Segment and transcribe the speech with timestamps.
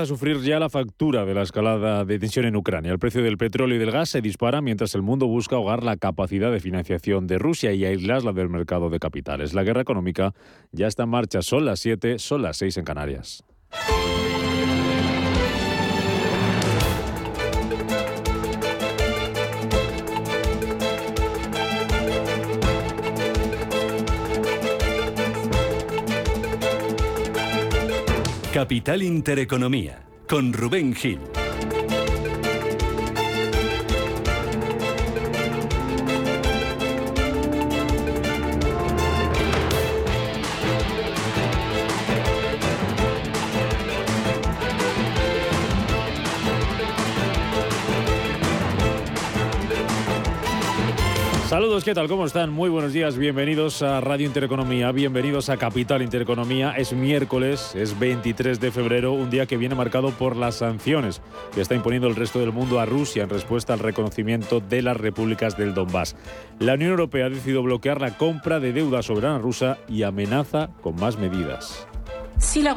[0.00, 2.92] a sufrir ya la factura de la escalada de tensión en Ucrania.
[2.92, 5.96] El precio del petróleo y del gas se dispara mientras el mundo busca ahogar la
[5.96, 9.54] capacidad de financiación de Rusia y aislarla del mercado de capitales.
[9.54, 10.34] La guerra económica
[10.70, 11.42] ya está en marcha.
[11.42, 13.44] Son las 7, son las 6 en Canarias.
[28.58, 31.20] Capital Intereconomía, con Rubén Gil.
[51.78, 52.08] Saludos, ¿qué tal?
[52.08, 52.50] ¿Cómo están?
[52.50, 56.72] Muy buenos días, bienvenidos a Radio Intereconomía, bienvenidos a Capital Intereconomía.
[56.72, 61.22] Es miércoles, es 23 de febrero, un día que viene marcado por las sanciones
[61.54, 64.96] que está imponiendo el resto del mundo a Rusia en respuesta al reconocimiento de las
[64.96, 66.16] repúblicas del Donbass.
[66.58, 70.96] La Unión Europea ha decidido bloquear la compra de deuda soberana rusa y amenaza con
[70.96, 71.86] más medidas.
[72.38, 72.70] Si la,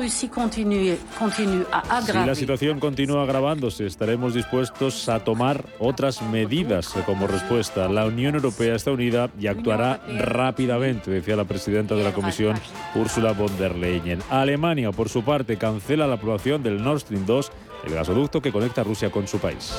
[1.72, 7.88] a si la situación continúa agravándose, estaremos dispuestos a tomar otras medidas como respuesta.
[7.88, 12.59] La Unión Europea está unida y actuará rápidamente, decía la presidenta de la Comisión,
[12.95, 14.20] Ursula von der Leyen.
[14.30, 17.52] Alemania, por su parte, cancela la aprobación del Nord Stream 2,
[17.86, 19.73] el gasoducto que conecta Rusia con su país.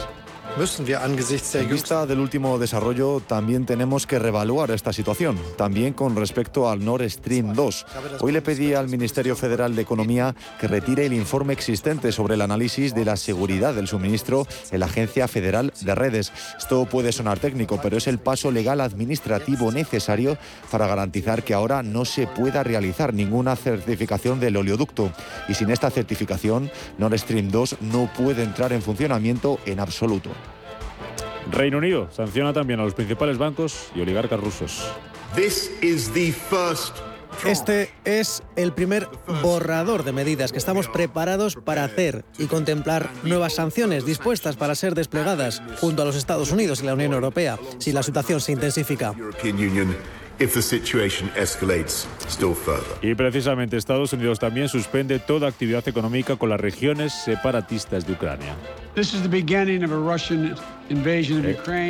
[0.55, 6.85] En vista del último desarrollo, también tenemos que revaluar esta situación, también con respecto al
[6.85, 7.87] Nord Stream 2.
[8.21, 12.43] Hoy le pedí al Ministerio Federal de Economía que retire el informe existente sobre el
[12.43, 16.33] análisis de la seguridad del suministro en la Agencia Federal de Redes.
[16.59, 20.37] Esto puede sonar técnico, pero es el paso legal administrativo necesario
[20.71, 25.13] para garantizar que ahora no se pueda realizar ninguna certificación del oleoducto.
[25.49, 30.31] Y sin esta certificación, Nord Stream 2 no puede entrar en funcionamiento en absoluto.
[31.51, 34.93] Reino Unido sanciona también a los principales bancos y oligarcas rusos.
[37.47, 39.09] Este es el primer
[39.43, 44.95] borrador de medidas que estamos preparados para hacer y contemplar nuevas sanciones dispuestas para ser
[44.95, 49.15] desplegadas junto a los Estados Unidos y la Unión Europea si la situación se intensifica.
[53.03, 58.57] Y precisamente Estados Unidos también suspende toda actividad económica con las regiones separatistas de Ucrania.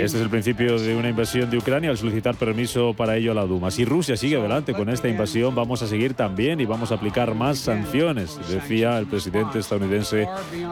[0.05, 3.35] Este es el principio de una invasión de Ucrania al solicitar permiso para ello a
[3.35, 3.73] la Duma.
[3.73, 7.35] Si Rusia sigue adelante con esta invasión, vamos a seguir también y vamos a aplicar
[7.35, 10.29] más sanciones, decía el presidente estadounidense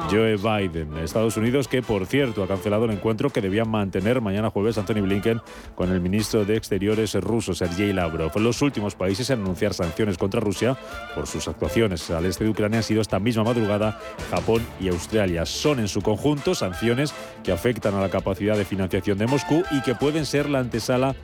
[0.09, 0.99] Joe Biden.
[0.99, 5.03] Estados Unidos, que por cierto ha cancelado el encuentro que debían mantener mañana jueves Anthony
[5.03, 5.41] Blinken
[5.75, 8.39] con el ministro de Exteriores ruso, Sergei Lavrov.
[8.39, 10.77] Los últimos países en anunciar sanciones contra Rusia
[11.17, 13.99] por sus actuaciones al este de Ucrania han sido esta misma madrugada
[14.31, 15.45] Japón y Australia.
[15.45, 16.20] Son en su conjunto
[16.55, 20.59] sanciones que afectan a la capacidad de financiación de Moscú y que pueden ser la
[20.59, 21.15] antesala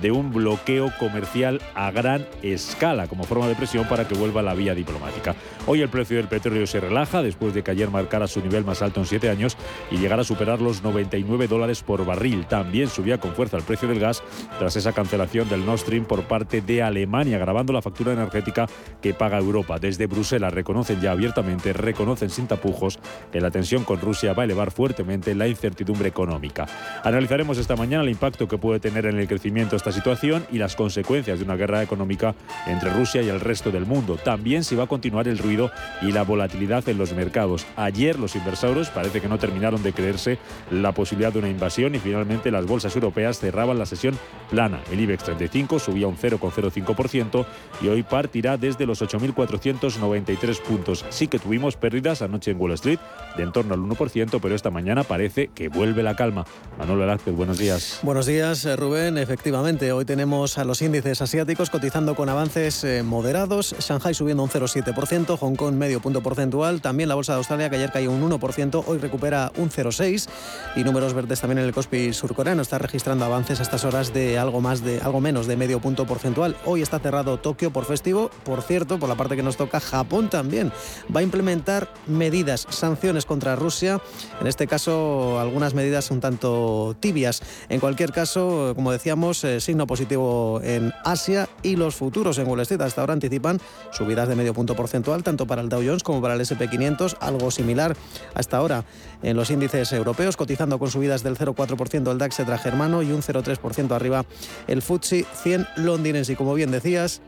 [0.00, 4.54] de un bloqueo comercial a gran escala como forma de presión para que vuelva la
[4.54, 5.34] vía diplomática.
[5.66, 8.82] Hoy el precio del petróleo se relaja después de que ayer marcara su nivel más
[8.82, 9.56] alto en siete años
[9.90, 12.46] y llegara a superar los 99 dólares por barril.
[12.46, 14.22] También subía con fuerza el precio del gas
[14.58, 18.66] tras esa cancelación del Nord Stream por parte de Alemania, agravando la factura energética
[19.00, 19.78] que paga Europa.
[19.78, 22.98] Desde Bruselas reconocen ya abiertamente, reconocen sin tapujos
[23.30, 26.66] que la tensión con Rusia va elevar fuertemente la incertidumbre económica.
[27.04, 30.76] Analizaremos esta mañana el impacto que puede tener en el crecimiento esta situación y las
[30.76, 32.34] consecuencias de una guerra económica
[32.66, 34.16] entre Rusia y el resto del mundo.
[34.16, 35.70] También si va a continuar el ruido
[36.00, 37.66] y la volatilidad en los mercados.
[37.76, 40.38] Ayer los inversores parece que no terminaron de creerse
[40.70, 44.18] la posibilidad de una invasión y finalmente las bolsas europeas cerraban la sesión
[44.50, 44.80] plana.
[44.90, 47.46] El IBEX 35 subía un 0,05%
[47.80, 51.04] y hoy partirá desde los 8.493 puntos.
[51.10, 52.98] Sí que tuvimos pérdidas anoche en Wall Street
[53.36, 56.44] de en torno al 1%, pero esta mañana parece que vuelve la calma.
[56.78, 58.00] Manuel Velázquez, buenos días.
[58.02, 59.18] Buenos días, eh, Rubén.
[59.18, 63.74] Efectivamente, hoy tenemos a los índices asiáticos cotizando con avances eh, moderados.
[63.78, 66.80] Shanghai subiendo un 0,7%, Hong Kong medio punto porcentual.
[66.80, 70.28] También la bolsa de Australia, que ayer cayó un 1%, hoy recupera un 0,6%.
[70.76, 72.62] Y números verdes también en el Kospi surcoreano.
[72.62, 76.06] Está registrando avances a estas horas de algo, más de, algo menos de medio punto
[76.06, 76.56] porcentual.
[76.64, 78.30] Hoy está cerrado Tokio por festivo.
[78.44, 80.72] Por cierto, por la parte que nos toca, Japón también
[81.14, 84.00] va a implementar medidas, sanciones contra Rusia.
[84.40, 87.42] En este caso, algunas medidas un tanto tibias.
[87.68, 92.60] En cualquier caso, como decíamos, eh, signo positivo en Asia y los futuros en Wall
[92.60, 93.60] Street hasta ahora anticipan
[93.92, 97.50] subidas de medio punto porcentual tanto para el Dow Jones como para el SP500, algo
[97.50, 97.96] similar
[98.34, 98.84] hasta ahora
[99.22, 103.92] en los índices europeos, cotizando con subidas del 0,4% el DAX germano y un 0,3%
[103.92, 104.24] arriba
[104.66, 106.32] el FTSE 100 londinense.
[106.32, 107.22] Y como bien decías,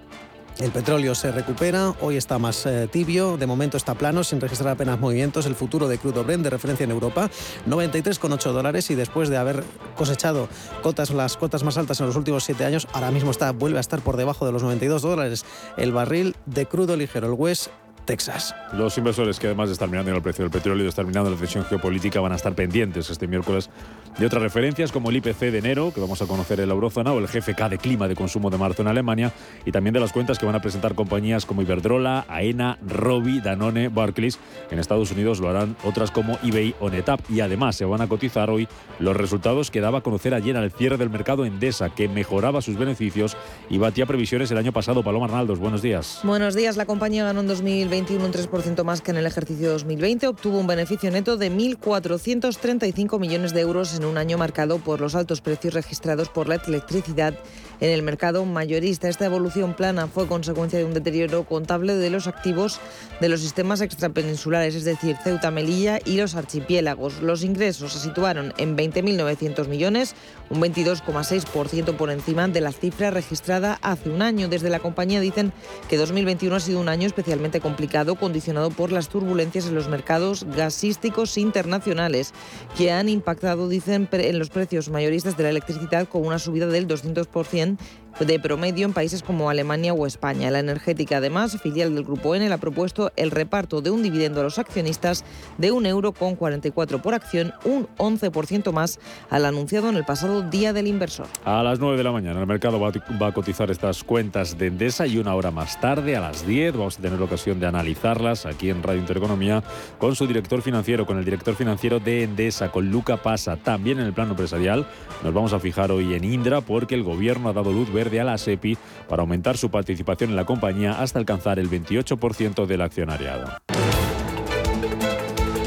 [0.59, 4.71] El petróleo se recupera, hoy está más eh, tibio, de momento está plano, sin registrar
[4.71, 5.47] apenas movimientos.
[5.47, 7.29] El futuro de crudo Brent de referencia en Europa,
[7.69, 9.65] 93,8 dólares y después de haber
[9.97, 10.49] cosechado
[10.81, 13.81] cotas, las cotas más altas en los últimos siete años, ahora mismo está, vuelve a
[13.81, 15.45] estar por debajo de los 92 dólares
[15.77, 17.69] el barril de crudo ligero, el West
[18.05, 18.55] Texas.
[18.73, 21.31] Los inversores que además de estar mirando el precio del petróleo y de estar mirando
[21.31, 23.71] la decisión geopolítica van a estar pendientes este miércoles
[24.19, 27.13] de otras referencias como el IPC de enero, que vamos a conocer en la eurozona,
[27.13, 29.33] o el GFK de clima de consumo de marzo en Alemania,
[29.65, 33.89] y también de las cuentas que van a presentar compañías como Iberdrola, AENA, Robi, Danone,
[33.89, 34.39] Barclays.
[34.71, 37.21] En Estados Unidos lo harán otras como eBay o NetApp.
[37.29, 38.69] Y además se van a cotizar hoy
[38.99, 42.77] los resultados que daba a conocer ayer al cierre del mercado Endesa, que mejoraba sus
[42.77, 43.37] beneficios
[43.69, 45.03] y batía previsiones el año pasado.
[45.03, 46.21] Paloma Arnaldos, buenos días.
[46.23, 46.77] Buenos días.
[46.77, 50.29] La compañía ganó en 2021 un 3% más que en el ejercicio 2020.
[50.29, 55.15] Obtuvo un beneficio neto de 1.435 millones de euros en un año marcado por los
[55.15, 57.35] altos precios registrados por la electricidad
[57.81, 59.09] en el mercado mayorista.
[59.09, 62.81] Esta evolución plana fue consecuencia de un deterioro contable de los activos
[63.21, 67.23] de los sistemas extrapeninsulares, es decir, Ceuta, Melilla y los archipiélagos.
[67.23, 70.15] Los ingresos se situaron en 20.900 millones,
[70.51, 74.49] un 22,6% por encima de la cifra registrada hace un año.
[74.49, 75.53] Desde la compañía dicen
[75.89, 80.45] que 2021 ha sido un año especialmente complicado, condicionado por las turbulencias en los mercados
[80.57, 82.33] gasísticos internacionales,
[82.77, 86.89] que han impactado, dicen, en los precios mayoristas de la electricidad con una subida del
[86.89, 87.79] 200%
[88.21, 90.51] de promedio en países como Alemania o España.
[90.51, 94.45] La energética, además, filial del Grupo le ha propuesto el reparto de un dividendo a
[94.45, 95.25] los accionistas
[95.59, 98.99] de un euro con 44 por acción, un 11% más
[99.31, 101.27] al anunciado en el pasado Día del Inversor.
[101.45, 105.07] A las 9 de la mañana el mercado va a cotizar estas cuentas de Endesa
[105.07, 108.47] y una hora más tarde, a las 10, vamos a tener la ocasión de analizarlas
[108.47, 109.63] aquí en Radio Intereconomía
[109.99, 113.57] con su director financiero, con el director financiero de Endesa, con Luca Pasa.
[113.57, 114.87] También en el plano empresarial
[115.23, 118.25] nos vamos a fijar hoy en Indra porque el gobierno ha dado luz verde a
[118.25, 118.77] la SEPI
[119.09, 123.47] para aumentar su participación en la compañía hasta alcanzar el 28% del accionariado.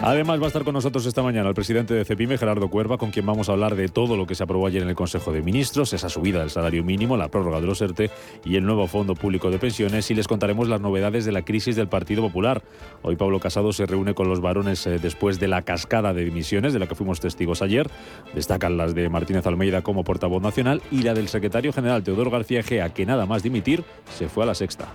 [0.07, 3.11] Además va a estar con nosotros esta mañana el presidente de CEPIME, Gerardo Cuerva, con
[3.11, 5.41] quien vamos a hablar de todo lo que se aprobó ayer en el Consejo de
[5.41, 8.09] Ministros, esa subida del salario mínimo, la prórroga de los ERTE
[8.45, 11.75] y el nuevo Fondo Público de Pensiones y les contaremos las novedades de la crisis
[11.75, 12.63] del Partido Popular.
[13.01, 16.71] Hoy Pablo Casado se reúne con los varones eh, después de la cascada de dimisiones
[16.71, 17.89] de la que fuimos testigos ayer.
[18.33, 22.63] Destacan las de Martínez Almeida como portavoz nacional y la del secretario general Teodoro García
[22.63, 23.83] Gea, que nada más dimitir
[24.17, 24.87] se fue a la sexta.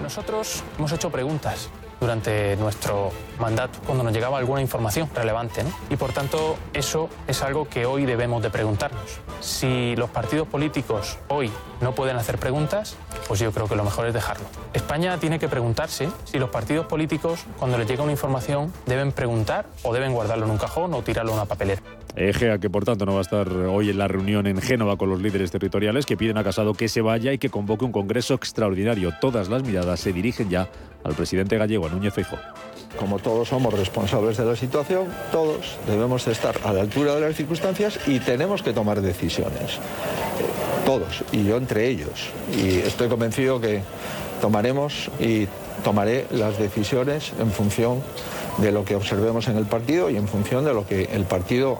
[0.00, 1.68] Nosotros hemos hecho preguntas
[2.00, 5.62] durante nuestro mandato, cuando nos llegaba alguna información relevante.
[5.90, 9.20] Y por tanto, eso es algo que hoy debemos de preguntarnos.
[9.40, 11.50] Si los partidos políticos hoy
[11.80, 12.96] no pueden hacer preguntas,
[13.28, 14.46] pues yo creo que lo mejor es dejarlo.
[14.72, 19.66] España tiene que preguntarse si los partidos políticos, cuando les llega una información, deben preguntar
[19.82, 21.82] o deben guardarlo en un cajón o tirarlo en una papelera.
[22.16, 25.10] Egea, que por tanto no va a estar hoy en la reunión en Génova con
[25.10, 28.32] los líderes territoriales que piden a Casado que se vaya y que convoque un congreso
[28.34, 29.12] extraordinario.
[29.20, 30.68] Todas las miradas se dirigen ya
[31.04, 32.38] al presidente gallego, a Núñez Feijóo.
[32.98, 37.36] Como todos somos responsables de la situación, todos debemos estar a la altura de las
[37.36, 39.78] circunstancias y tenemos que tomar decisiones.
[40.86, 42.30] Todos, y yo entre ellos.
[42.56, 43.82] Y estoy convencido que
[44.40, 45.46] tomaremos y
[45.84, 48.00] tomaré las decisiones en función
[48.58, 51.78] de lo que observemos en el partido y en función de lo que el partido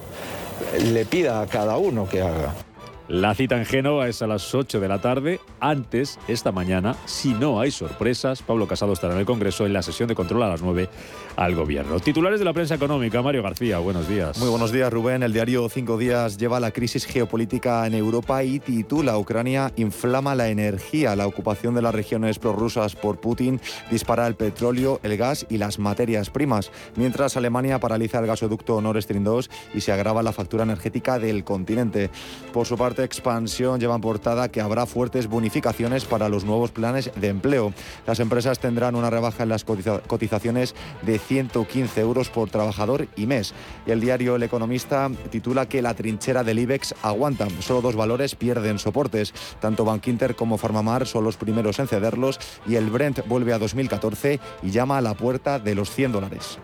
[0.93, 2.66] le pida a cada uno que haga.
[3.09, 5.39] La cita en Génova es a las 8 de la tarde.
[5.61, 9.83] Antes, esta mañana, si no hay sorpresas, Pablo Casado estará en el Congreso en la
[9.83, 10.89] sesión de control a las 9
[11.37, 12.01] al Gobierno.
[12.01, 14.37] Titulares de la prensa económica, Mario García, buenos días.
[14.39, 15.23] Muy buenos días, Rubén.
[15.23, 20.49] El diario Cinco Días lleva la crisis geopolítica en Europa y titula Ucrania inflama la
[20.49, 21.15] energía.
[21.15, 25.79] La ocupación de las regiones prorrusas por Putin dispara el petróleo, el gas y las
[25.79, 30.65] materias primas, mientras Alemania paraliza el gasoducto Nord Stream 2 y se agrava la factura
[30.65, 32.11] energética del continente.
[32.53, 37.11] Por su parte, Expansión lleva en portada que habrá fuertes bonificaciones para los nuevos planes
[37.17, 37.73] de empleo.
[38.07, 43.55] Las empresas tendrán una rebaja en las cotizaciones de 115 euros por trabajador y mes.
[43.87, 47.49] Y el diario El Economista titula que la trinchera del IBEX aguanta.
[47.61, 49.33] Solo dos valores pierden soportes.
[49.61, 54.41] Tanto Bankinter como Farmamar son los primeros en cederlos y el Brent vuelve a 2014
[54.63, 56.59] y llama a la puerta de los 100 dólares.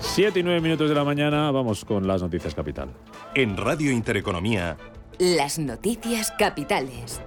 [0.00, 2.90] 7 y 9 minutos de la mañana, vamos con las noticias capital.
[3.34, 4.76] En Radio Intereconomía.
[5.18, 7.20] Las noticias capitales.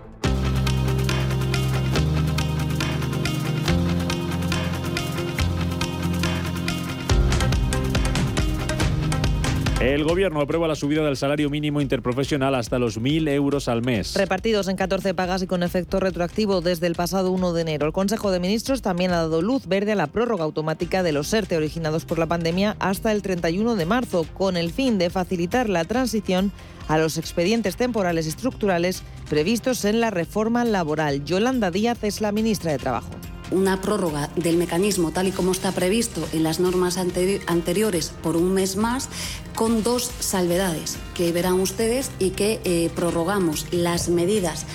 [9.84, 14.16] El gobierno aprueba la subida del salario mínimo interprofesional hasta los 1.000 euros al mes.
[14.16, 17.86] Repartidos en 14 pagas y con efecto retroactivo desde el pasado 1 de enero.
[17.86, 21.34] El Consejo de Ministros también ha dado luz verde a la prórroga automática de los
[21.34, 25.68] ERTE originados por la pandemia hasta el 31 de marzo, con el fin de facilitar
[25.68, 26.54] la transición
[26.88, 31.26] a los expedientes temporales estructurales previstos en la reforma laboral.
[31.26, 33.10] Yolanda Díaz es la ministra de Trabajo
[33.54, 38.54] una prórroga del mecanismo tal y como está previsto en las normas anteriores por un
[38.54, 39.10] mes más,
[39.56, 44.66] con dos salvedades que verán ustedes y que eh, prorrogamos las medidas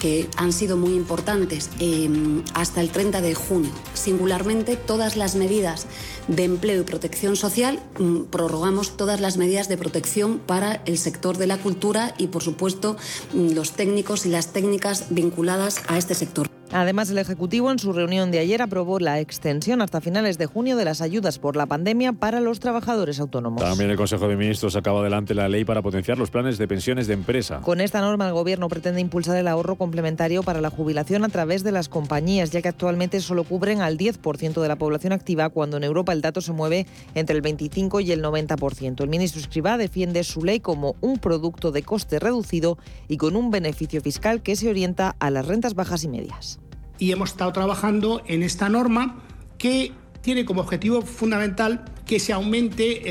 [0.00, 3.70] que han sido muy importantes em, hasta el 30 de junio.
[3.94, 5.86] Singularmente, todas las medidas
[6.26, 11.36] de empleo y protección social, mm, prorrogamos todas las medidas de protección para el sector
[11.36, 12.96] de la cultura y, por supuesto,
[13.34, 16.59] mm, los técnicos y las técnicas vinculadas a este sector.
[16.72, 20.76] Además, el Ejecutivo en su reunión de ayer aprobó la extensión hasta finales de junio
[20.76, 23.60] de las ayudas por la pandemia para los trabajadores autónomos.
[23.60, 27.08] También el Consejo de Ministros acaba adelante la ley para potenciar los planes de pensiones
[27.08, 27.60] de empresa.
[27.60, 31.64] Con esta norma, el Gobierno pretende impulsar el ahorro complementario para la jubilación a través
[31.64, 35.76] de las compañías, ya que actualmente solo cubren al 10% de la población activa, cuando
[35.76, 36.86] en Europa el dato se mueve
[37.16, 39.02] entre el 25 y el 90%.
[39.02, 43.50] El ministro Escribá defiende su ley como un producto de coste reducido y con un
[43.50, 46.59] beneficio fiscal que se orienta a las rentas bajas y medias
[47.00, 49.16] y hemos estado trabajando en esta norma
[49.58, 53.02] que tiene como objetivo fundamental que se aumente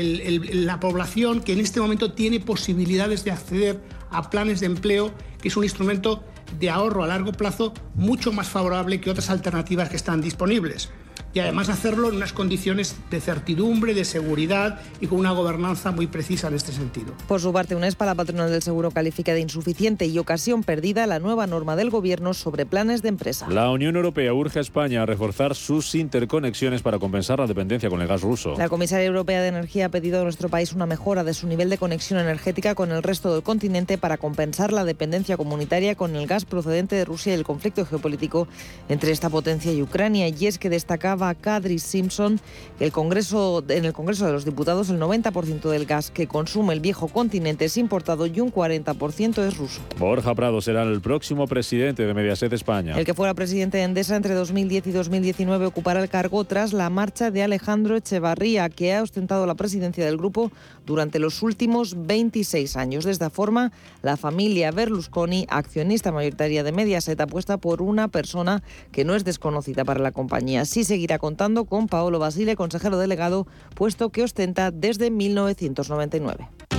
[0.54, 3.80] la población que en este momento tiene posibilidades de acceder
[4.10, 6.22] a planes de empleo, que es un instrumento
[6.58, 10.90] de ahorro a largo plazo mucho más favorable que otras alternativas que están disponibles
[11.32, 16.06] y además hacerlo en unas condiciones de certidumbre, de seguridad y con una gobernanza muy
[16.06, 17.14] precisa en este sentido.
[17.28, 21.18] Por su parte, UNESPA, la patronal del seguro, califica de insuficiente y ocasión perdida la
[21.18, 23.48] nueva norma del Gobierno sobre planes de empresa.
[23.48, 28.00] La Unión Europea urge a España a reforzar sus interconexiones para compensar la dependencia con
[28.00, 28.54] el gas ruso.
[28.56, 31.70] La comisaria europea de Energía ha pedido a nuestro país una mejora de su nivel
[31.70, 36.26] de conexión energética con el resto del continente para compensar la dependencia comunitaria con el
[36.26, 38.48] gas procedente de Rusia y el conflicto geopolítico
[38.88, 40.28] entre esta potencia y Ucrania.
[40.28, 40.70] Y es que
[41.10, 42.40] destacaba Kadri Simpson
[42.78, 46.72] que el Congreso, en el Congreso de los Diputados el 90% del gas que consume
[46.72, 49.80] el viejo continente es importado y un 40% es ruso.
[49.98, 52.98] Borja Prado será el próximo presidente de Mediaset España.
[52.98, 56.90] El que fuera presidente de Endesa entre 2010 y 2019 ocupará el cargo tras la
[56.90, 60.52] marcha de Alejandro Echevarría, que ha ostentado la presidencia del grupo
[60.86, 63.04] durante los últimos 26 años.
[63.04, 68.62] De esta forma, la familia Berlusconi, accionista mayoritaria de Mediaset, apuesta por una persona
[68.92, 70.64] que no es desconocida para la compañía.
[70.64, 76.69] Sí seguirá contando con Paolo Basile, consejero delegado, puesto que ostenta desde 1999.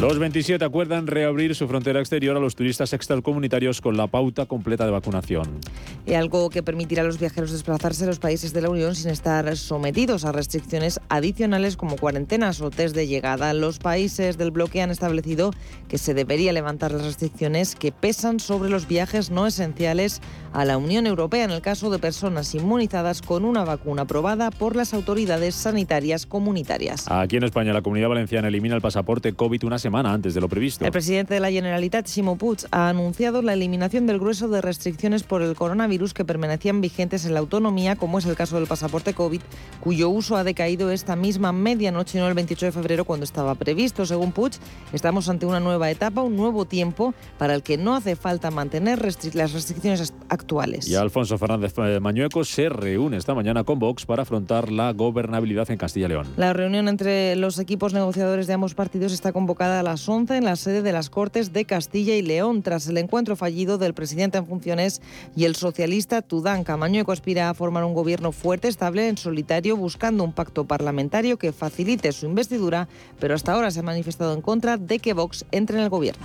[0.00, 4.84] Los 27 acuerdan reabrir su frontera exterior a los turistas extracomunitarios con la pauta completa
[4.84, 5.60] de vacunación.
[6.04, 9.10] Y algo que permitirá a los viajeros desplazarse a los países de la Unión sin
[9.10, 13.54] estar sometidos a restricciones adicionales como cuarentenas o test de llegada.
[13.54, 15.52] Los países del bloque han establecido
[15.88, 20.20] que se debería levantar las restricciones que pesan sobre los viajes no esenciales
[20.52, 24.74] a la Unión Europea en el caso de personas inmunizadas con una vacuna aprobada por
[24.74, 27.06] las autoridades sanitarias comunitarias.
[27.08, 30.48] Aquí en España la Comunidad Valenciana elimina el pasaporte COVID una semana antes de lo
[30.48, 30.82] previsto.
[30.82, 35.24] El presidente de la Generalitat, Ximo Puig, ha anunciado la eliminación del grueso de restricciones
[35.24, 39.12] por el coronavirus que permanecían vigentes en la autonomía, como es el caso del pasaporte
[39.12, 39.42] COVID,
[39.80, 44.06] cuyo uso ha decaído esta misma medianoche, no el 28 de febrero, cuando estaba previsto.
[44.06, 44.52] Según Puig,
[44.94, 49.04] estamos ante una nueva etapa, un nuevo tiempo para el que no hace falta mantener
[49.34, 50.88] las restricciones actuales.
[50.88, 55.70] Y Alfonso Fernández eh, Mañueco se reúne esta mañana con Vox para afrontar la gobernabilidad
[55.70, 56.26] en Castilla y León.
[56.38, 60.44] La reunión entre los equipos negociadores de ambos partidos está convocada a las 11 en
[60.44, 64.38] la sede de las Cortes de Castilla y León, tras el encuentro fallido del presidente
[64.38, 65.02] en funciones
[65.36, 69.76] y el socialista Tudán Camaño, que aspira a formar un gobierno fuerte, estable, en solitario,
[69.76, 72.88] buscando un pacto parlamentario que facilite su investidura,
[73.20, 76.24] pero hasta ahora se ha manifestado en contra de que Vox entre en el gobierno.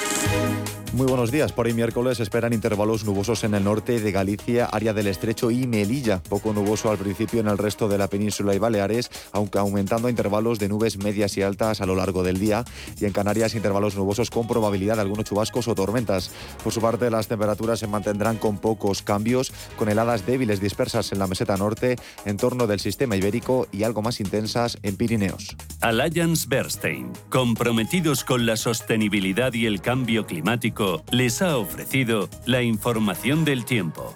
[0.93, 1.53] Muy buenos días.
[1.53, 5.65] Por hoy miércoles esperan intervalos nubosos en el norte de Galicia, área del Estrecho y
[5.65, 6.21] Melilla.
[6.21, 10.59] Poco nuboso al principio en el resto de la península y Baleares, aunque aumentando intervalos
[10.59, 12.65] de nubes medias y altas a lo largo del día.
[12.99, 16.29] Y en Canarias intervalos nubosos con probabilidad de algunos chubascos o tormentas.
[16.61, 21.19] Por su parte, las temperaturas se mantendrán con pocos cambios, con heladas débiles dispersas en
[21.19, 21.95] la meseta norte,
[22.25, 25.55] en torno del sistema ibérico y algo más intensas en Pirineos.
[25.79, 30.80] Alliance Bernstein, comprometidos con la sostenibilidad y el cambio climático
[31.11, 34.15] les ha ofrecido la información del tiempo.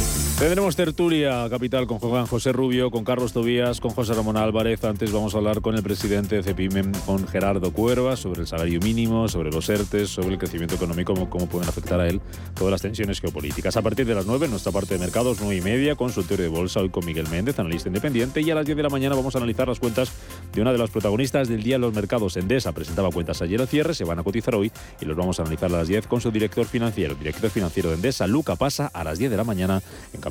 [0.41, 4.83] Tendremos tertulia capital con Juan José Rubio, con Carlos Tobías, con José Ramón Álvarez.
[4.83, 8.79] Antes vamos a hablar con el presidente de CEPIMEM, con Gerardo Cuerva, sobre el salario
[8.79, 12.21] mínimo, sobre los ERTES, sobre el crecimiento económico, cómo, cómo pueden afectar a él
[12.55, 13.77] todas las tensiones geopolíticas.
[13.77, 16.49] A partir de las 9, en nuestra parte de mercados, 9 y media, consultorio de
[16.49, 18.41] bolsa, hoy con Miguel Méndez, analista independiente.
[18.41, 20.11] Y a las 10 de la mañana vamos a analizar las cuentas
[20.55, 22.35] de una de las protagonistas del día en los mercados.
[22.35, 25.43] Endesa presentaba cuentas ayer al cierre, se van a cotizar hoy y los vamos a
[25.43, 27.13] analizar a las 10 con su director financiero.
[27.13, 29.83] Director financiero de Endesa, Luca Pasa, a las 10 de la mañana
[30.13, 30.30] en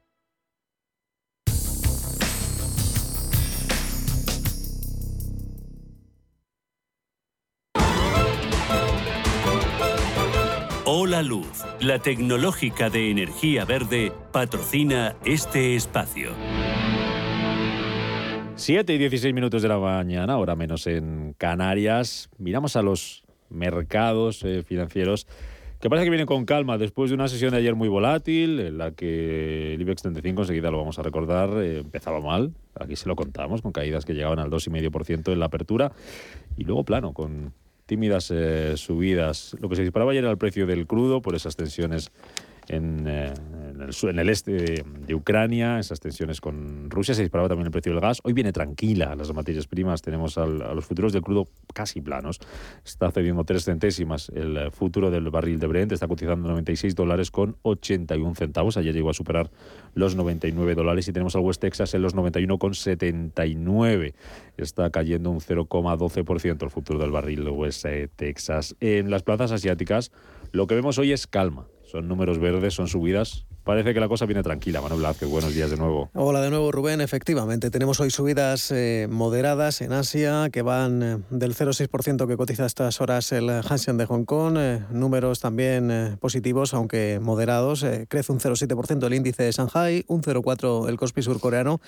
[10.93, 16.31] Hola Luz, la tecnológica de energía verde, patrocina este espacio.
[18.55, 22.29] 7 y 16 minutos de la mañana, ahora menos en Canarias.
[22.37, 25.27] Miramos a los mercados eh, financieros
[25.79, 28.77] que parece que vienen con calma después de una sesión de ayer muy volátil, en
[28.77, 32.53] la que el IBEX 35, enseguida lo vamos a recordar, eh, empezaba mal.
[32.77, 35.93] Aquí se lo contamos, con caídas que llegaban al 2,5% en la apertura.
[36.57, 37.53] Y luego plano, con
[37.91, 39.53] tímidas eh, subidas.
[39.59, 42.09] Lo que se disparaba ayer era el precio del crudo por esas tensiones
[42.69, 43.33] en, eh,
[43.81, 48.01] en, el, este de, Ucrania, esas tensiones con Rusia, se disparaba también el precio del
[48.01, 48.19] gas.
[48.23, 52.39] Hoy viene tranquila las materias primas, tenemos a los futuros del crudo casi planos.
[52.85, 57.57] Está cediendo tres centésimas el futuro del barril de Brent, está cotizando 96 dólares con
[57.63, 58.77] 81 centavos.
[58.77, 59.51] Ayer llegó a superar
[59.93, 64.13] los 99 dólares y tenemos al West Texas en los 91 con 79.
[64.57, 68.75] Está cayendo un 0,12% el futuro del barril West Texas.
[68.79, 70.11] En las plazas asiáticas
[70.51, 71.67] lo que vemos hoy es calma.
[71.83, 74.81] Son números verdes, son subidas Parece que la cosa viene tranquila.
[74.81, 76.09] Manuel Blázquez, buenos días de nuevo.
[76.13, 76.99] Hola de nuevo, Rubén.
[76.99, 82.63] Efectivamente, tenemos hoy subidas eh, moderadas en Asia que van eh, del 0,6% que cotiza
[82.63, 84.57] a estas horas el Hansen de Hong Kong.
[84.57, 87.85] Eh, números también positivos, aunque moderados.
[88.07, 91.81] crece un 0,7% el índice de Shanghai, un 0,4% el Kospi surcoreano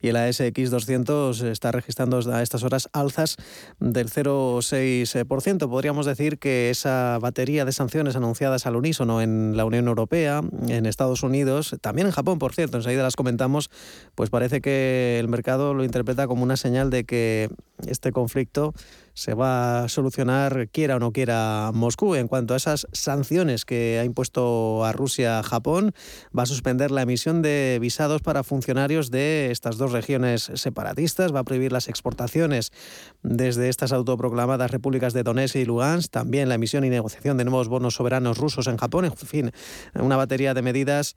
[0.00, 3.36] y el ASX 200 está registrando a estas horas alzas
[3.80, 5.68] del 0,6%.
[5.68, 10.86] Podríamos decir que esa batería de sanciones anunciadas al unísono en la Unión Europea, en
[10.86, 13.70] Estados Unidos, también en Japón, por cierto, enseguida las comentamos,
[14.14, 17.50] pues parece que el mercado lo interpreta como una señal de que
[17.86, 18.74] este conflicto
[19.18, 22.14] se va a solucionar quiera o no quiera Moscú.
[22.14, 25.92] En cuanto a esas sanciones que ha impuesto a Rusia Japón,
[26.36, 31.40] va a suspender la emisión de visados para funcionarios de estas dos regiones separatistas, va
[31.40, 32.70] a prohibir las exportaciones
[33.24, 37.66] desde estas autoproclamadas repúblicas de Donetsk y Lugansk, también la emisión y negociación de nuevos
[37.66, 39.50] bonos soberanos rusos en Japón, en fin,
[39.94, 41.16] una batería de medidas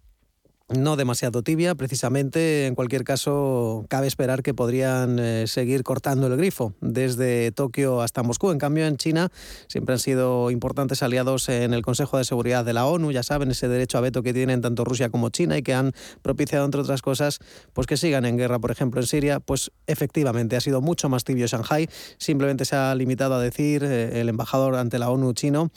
[0.77, 2.67] no demasiado tibia, precisamente.
[2.67, 8.23] En cualquier caso, cabe esperar que podrían eh, seguir cortando el grifo desde Tokio hasta
[8.23, 8.51] Moscú.
[8.51, 9.31] En cambio, en China
[9.67, 13.11] siempre han sido importantes aliados en el Consejo de Seguridad de la ONU.
[13.11, 15.93] Ya saben, ese derecho a veto que tienen tanto Rusia como China y que han
[16.21, 17.39] propiciado, entre otras cosas,
[17.73, 19.39] pues que sigan en guerra, por ejemplo, en Siria.
[19.39, 21.89] Pues efectivamente ha sido mucho más tibio Shanghai.
[22.17, 25.71] Simplemente se ha limitado a decir eh, el embajador ante la ONU chino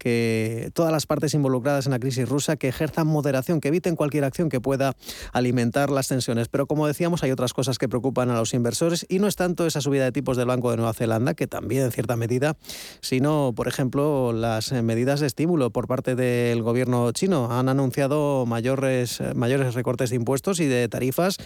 [0.00, 4.24] que todas las partes involucradas en la crisis rusa que ejerzan moderación, que eviten cualquier
[4.24, 4.94] acción que pueda
[5.32, 6.48] alimentar las tensiones.
[6.48, 9.66] Pero como decíamos, hay otras cosas que preocupan a los inversores y no es tanto
[9.66, 12.56] esa subida de tipos del Banco de Nueva Zelanda, que también en cierta medida,
[13.00, 17.50] sino, por ejemplo, las medidas de estímulo por parte del gobierno chino.
[17.50, 21.36] Han anunciado mayores, mayores recortes de impuestos y de tarifas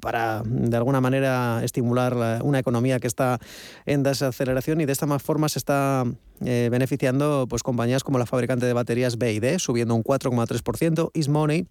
[0.00, 3.38] para, de alguna manera, estimular una economía que está
[3.86, 6.04] en desaceleración y de esta forma se está
[6.44, 11.66] eh, beneficiando pues, compañías como la fabricante de baterías BID, subiendo un 4,3%, Money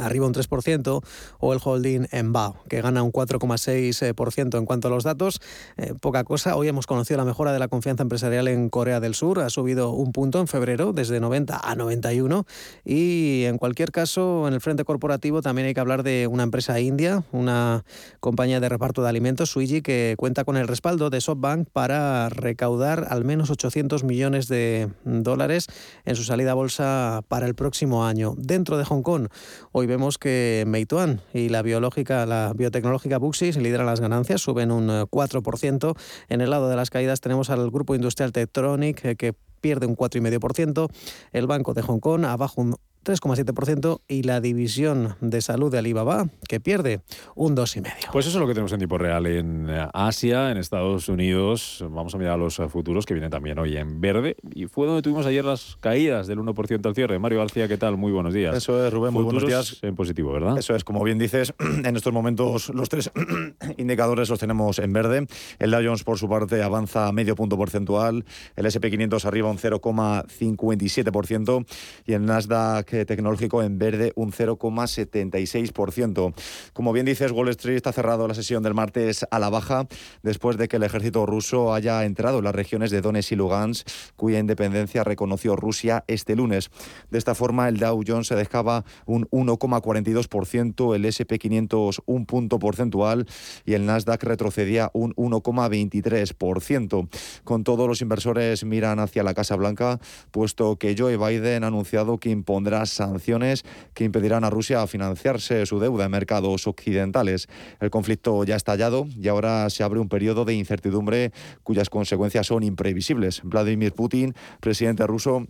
[0.00, 1.02] arriba un 3%,
[1.38, 5.40] o el holding Embao, que gana un 4,6% en cuanto a los datos.
[5.76, 9.14] Eh, poca cosa, hoy hemos conocido la mejora de la confianza empresarial en Corea del
[9.14, 12.46] Sur, ha subido un punto en febrero, desde 90 a 91,
[12.84, 16.78] y en cualquier caso, en el frente corporativo también hay que hablar de una empresa
[16.80, 17.84] india, una
[18.20, 23.06] compañía de reparto de alimentos, Suigi, que cuenta con el respaldo de SoftBank para recaudar
[23.10, 25.66] al menos 800 millones de dólares
[26.04, 28.34] en su salida a bolsa para el próximo año.
[28.36, 29.28] Dentro de Hong Kong,
[29.72, 34.88] hoy vemos que Meituan y la biológica, la biotecnológica Buxis lideran las ganancias, suben un
[34.88, 35.90] 4%.
[35.90, 39.86] Eh, en el lado de las caídas tenemos al grupo industrial Tetronic eh, que pierde
[39.86, 40.88] un 4,5%,
[41.32, 46.26] el Banco de Hong Kong abajo un 3,7% y la división de salud de Alibaba,
[46.48, 47.02] que pierde
[47.36, 48.10] un 2,5%.
[48.12, 51.84] Pues eso es lo que tenemos en tiempo real en eh, Asia, en Estados Unidos.
[51.88, 54.36] Vamos a mirar a los eh, futuros que vienen también hoy en verde.
[54.54, 57.20] Y fue donde tuvimos ayer las caídas del 1% al cierre.
[57.20, 57.96] Mario García, ¿qué tal?
[57.96, 58.56] Muy buenos días.
[58.56, 59.78] Eso es, Rubén, muy buenos días.
[59.82, 60.58] En positivo, ¿verdad?
[60.58, 63.12] Eso es, como bien dices, en estos momentos los tres
[63.76, 65.28] indicadores los tenemos en verde.
[65.60, 68.24] El Dow Jones, por su parte, avanza medio punto porcentual.
[68.56, 71.66] El SP500 arriba un 0,57%
[72.06, 76.34] y el Nasdaq tecnológico en verde un 0,76%.
[76.72, 79.86] Como bien dices, Wall Street está cerrado la sesión del martes a la baja
[80.22, 83.88] después de que el ejército ruso haya entrado en las regiones de Donetsk y Lugansk,
[84.16, 86.70] cuya independencia reconoció Rusia este lunes.
[87.10, 93.26] De esta forma, el Dow Jones se dejaba un 1,42%, el SP500 un punto porcentual
[93.64, 97.08] y el Nasdaq retrocedía un 1,23%.
[97.44, 102.18] Con todos los inversores miran hacia la Casa Blanca, puesto que Joe Biden ha anunciado
[102.18, 107.48] que impondrá sanciones que impedirán a Rusia financiarse su deuda en mercados occidentales.
[107.80, 112.46] El conflicto ya ha estallado y ahora se abre un periodo de incertidumbre cuyas consecuencias
[112.46, 113.42] son imprevisibles.
[113.44, 115.46] Vladimir Putin, presidente ruso,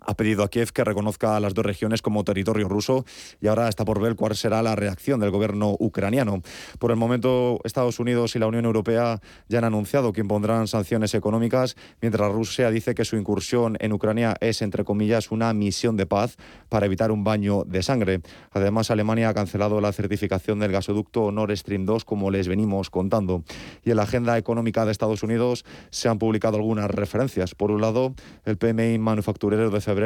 [0.00, 3.04] ha pedido a Kiev que reconozca a las dos regiones como territorio ruso
[3.40, 6.42] y ahora está por ver cuál será la reacción del gobierno ucraniano.
[6.78, 11.14] Por el momento, Estados Unidos y la Unión Europea ya han anunciado que impondrán sanciones
[11.14, 16.06] económicas, mientras Rusia dice que su incursión en Ucrania es, entre comillas, una misión de
[16.06, 16.36] paz
[16.70, 18.22] para evitar un baño de sangre.
[18.52, 23.42] Además, Alemania ha cancelado la certificación del gasoducto Nord Stream 2, como les venimos contando.
[23.84, 27.54] Y en la agenda económica de Estados Unidos se han publicado algunas referencias.
[27.54, 28.14] Por un lado,
[28.46, 29.97] el PMI manufacturero de febrero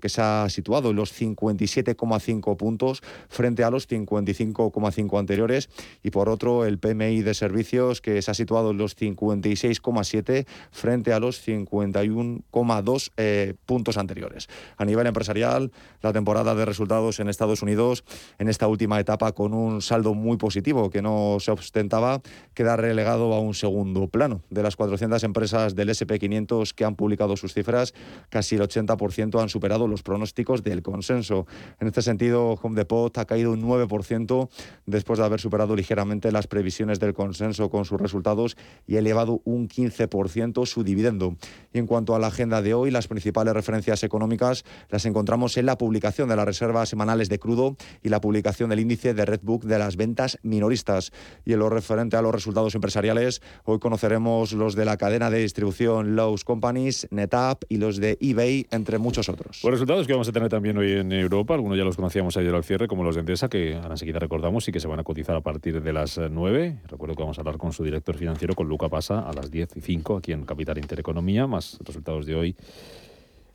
[0.00, 5.68] que se ha situado en los 57,5 puntos frente a los 55,5 anteriores
[6.02, 11.12] y por otro el PMI de servicios que se ha situado en los 56,7 frente
[11.12, 14.48] a los 51,2 eh, puntos anteriores.
[14.76, 18.04] A nivel empresarial, la temporada de resultados en Estados Unidos
[18.38, 22.20] en esta última etapa con un saldo muy positivo que no se ostentaba
[22.54, 24.40] queda relegado a un segundo plano.
[24.50, 27.94] De las 400 empresas del SP500 que han publicado sus cifras,
[28.28, 31.46] casi el 80% han superado los pronósticos del consenso.
[31.80, 34.48] En este sentido, Home Depot ha caído un 9%
[34.86, 38.56] después de haber superado ligeramente las previsiones del consenso con sus resultados
[38.86, 41.36] y elevado un 15% su dividendo.
[41.72, 45.66] Y en cuanto a la agenda de hoy, las principales referencias económicas las encontramos en
[45.66, 49.64] la publicación de las reservas semanales de crudo y la publicación del índice de Redbook
[49.64, 51.12] de las ventas minoristas.
[51.44, 55.38] Y en lo referente a los resultados empresariales, hoy conoceremos los de la cadena de
[55.38, 59.62] distribución Lowe's Companies, NetApp y los de eBay, entre muchos otros.
[59.62, 62.54] Los resultados que vamos a tener también hoy en Europa, algunos ya los conocíamos ayer
[62.54, 65.04] al cierre, como los de Endesa, que ahora enseguida recordamos y que se van a
[65.04, 66.80] cotizar a partir de las 9.
[66.88, 69.76] Recuerdo que vamos a hablar con su director financiero, con Luca Pasa, a las 10
[69.76, 72.56] y 5 aquí en Capital Intereconomía, más resultados de hoy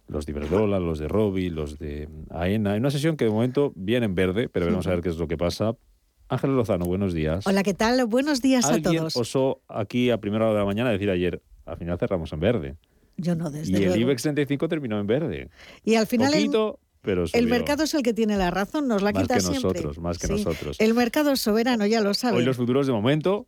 [0.08, 2.76] los de Iberdrola, los de Robi, los de AENA.
[2.76, 5.18] En una sesión que de momento viene en verde, pero veremos a ver qué es
[5.18, 5.76] lo que pasa.
[6.30, 7.46] Ángel Lozano, buenos días.
[7.48, 8.06] Hola, ¿qué tal?
[8.06, 9.16] Buenos días a todos.
[9.16, 12.76] osó aquí a primera hora de la mañana decir ayer, al final cerramos en verde.
[13.18, 15.50] Yo no, desde Y el IBEX 35 terminó en verde.
[15.84, 19.12] Y al final Poquito, pero el mercado es el que tiene la razón, nos la
[19.12, 19.62] más quita que siempre.
[19.62, 20.78] Nosotros, más que nosotros.
[20.80, 22.38] El mercado es soberano, ya lo saben.
[22.38, 23.48] Hoy los futuros de momento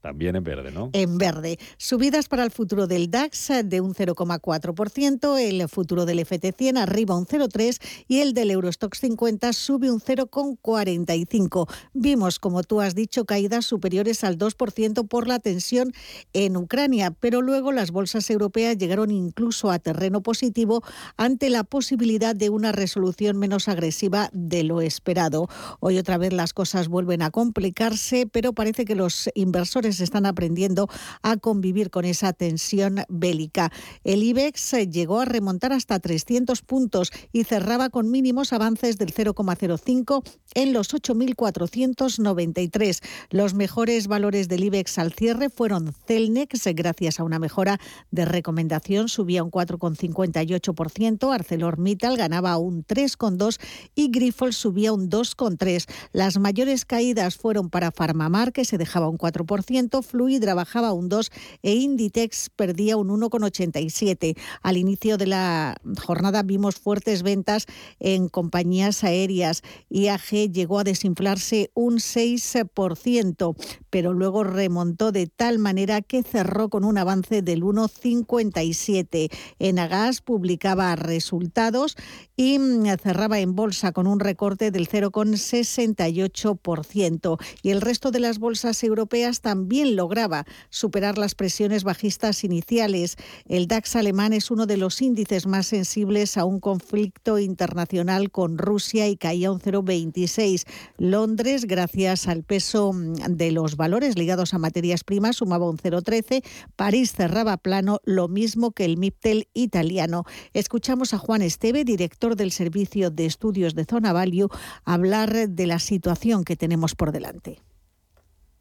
[0.00, 0.90] También en verde, ¿no?
[0.92, 1.58] En verde.
[1.76, 7.26] Subidas para el futuro del DAX de un 0,4%, el futuro del FT100 arriba un
[7.26, 11.68] 0,3% y el del Eurostox 50 sube un 0,45%.
[11.92, 15.92] Vimos, como tú has dicho, caídas superiores al 2% por la tensión
[16.32, 20.82] en Ucrania, pero luego las bolsas europeas llegaron incluso a terreno positivo
[21.16, 25.48] ante la posibilidad de una resolución menos agresiva de lo esperado.
[25.80, 30.88] Hoy otra vez las cosas vuelven a complicarse, pero parece que los inversores están aprendiendo
[31.22, 33.72] a convivir con esa tensión bélica.
[34.04, 40.22] El IBEX llegó a remontar hasta 300 puntos y cerraba con mínimos avances del 0,05
[40.54, 43.00] en los 8.493.
[43.30, 49.08] Los mejores valores del IBEX al cierre fueron Celnex, gracias a una mejora de recomendación,
[49.08, 53.58] subía un 4,58%, ArcelorMittal ganaba un 3,2%
[53.94, 55.86] y Grifols subía un 2,3%.
[56.12, 61.30] Las mayores caídas fueron para Farmamar, que se dejaba un 4%, Fluidra bajaba un 2%
[61.62, 64.36] e Inditex perdía un 1,87%.
[64.62, 67.66] Al inicio de la jornada vimos fuertes ventas
[67.98, 69.62] en compañías aéreas.
[69.88, 73.56] IAG llegó a desinflarse un 6%,
[73.90, 79.30] pero luego remontó de tal manera que cerró con un avance del 1,57.
[79.58, 81.96] Enagas publicaba resultados
[82.36, 87.38] y mm, cerraba en bolsa con un recorte del 0,68%.
[87.62, 93.16] Y el resto de las bolsas europeas también lograba superar las presiones bajistas iniciales.
[93.46, 98.58] El DAX alemán es uno de los índices más sensibles a un conflicto internacional con
[98.58, 100.64] Rusia y caía un 0,26.
[100.98, 106.44] Londres, gracias al peso mm, de los valores ligados a materias primas, sumaba un 0,13.
[106.76, 110.24] París cerraba plano, lo mismo que el MIPTEL italiano.
[110.52, 114.48] Escuchamos a Juan Esteve, director del Servicio de Estudios de Zona Value,
[114.84, 117.60] hablar de la situación que tenemos por delante.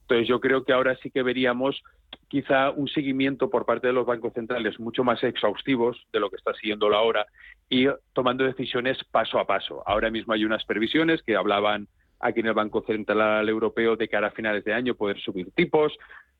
[0.10, 1.84] Entonces yo creo que ahora sí que veríamos
[2.30, 6.38] quizá un seguimiento por parte de los bancos centrales mucho más exhaustivos de lo que
[6.38, 7.28] está siguiendo ahora
[7.70, 9.84] y tomando decisiones paso a paso.
[9.86, 11.88] Ahora mismo hay unas previsiones que hablaban
[12.20, 15.96] aquí en el Banco Central Europeo de cara a finales de año poder subir tipos,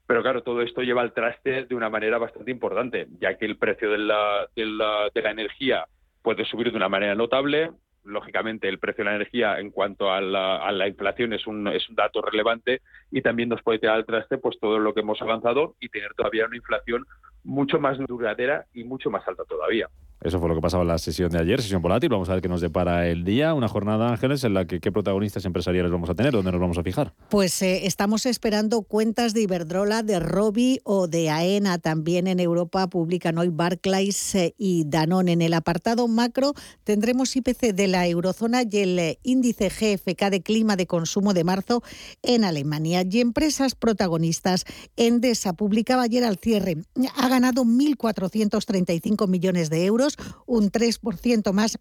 [0.08, 3.58] pero claro, todo esto lleva al traste de una manera bastante importante, ya que el
[3.58, 5.86] precio de la, de la, de la energía
[6.24, 7.70] puede subir de una manera notable,
[8.10, 11.96] lógicamente el precio de la energía en cuanto a la, inflación es un, es un
[11.96, 15.76] dato relevante y también nos puede tirar al traste pues todo lo que hemos avanzado
[15.80, 17.06] y tener todavía una inflación
[17.44, 19.88] mucho más duradera y mucho más alta todavía.
[20.22, 22.10] Eso fue lo que pasaba en la sesión de ayer, sesión volátil.
[22.10, 23.54] Vamos a ver qué nos depara el día.
[23.54, 26.78] Una jornada, Ángeles, en la que qué protagonistas empresariales vamos a tener, dónde nos vamos
[26.78, 27.14] a fijar.
[27.30, 31.78] Pues eh, estamos esperando cuentas de Iberdrola, de Robi o de AENA.
[31.78, 35.32] También en Europa publican hoy Barclays eh, y Danone.
[35.32, 36.54] En el apartado macro
[36.84, 41.46] tendremos IPC de la eurozona y el eh, índice GFK de clima de consumo de
[41.46, 41.82] marzo
[42.24, 43.06] en Alemania.
[43.10, 44.66] Y empresas protagonistas.
[44.98, 46.76] Endesa publicaba ayer al cierre.
[47.16, 50.09] Ha ganado 1.435 millones de euros
[50.46, 51.80] un 3% más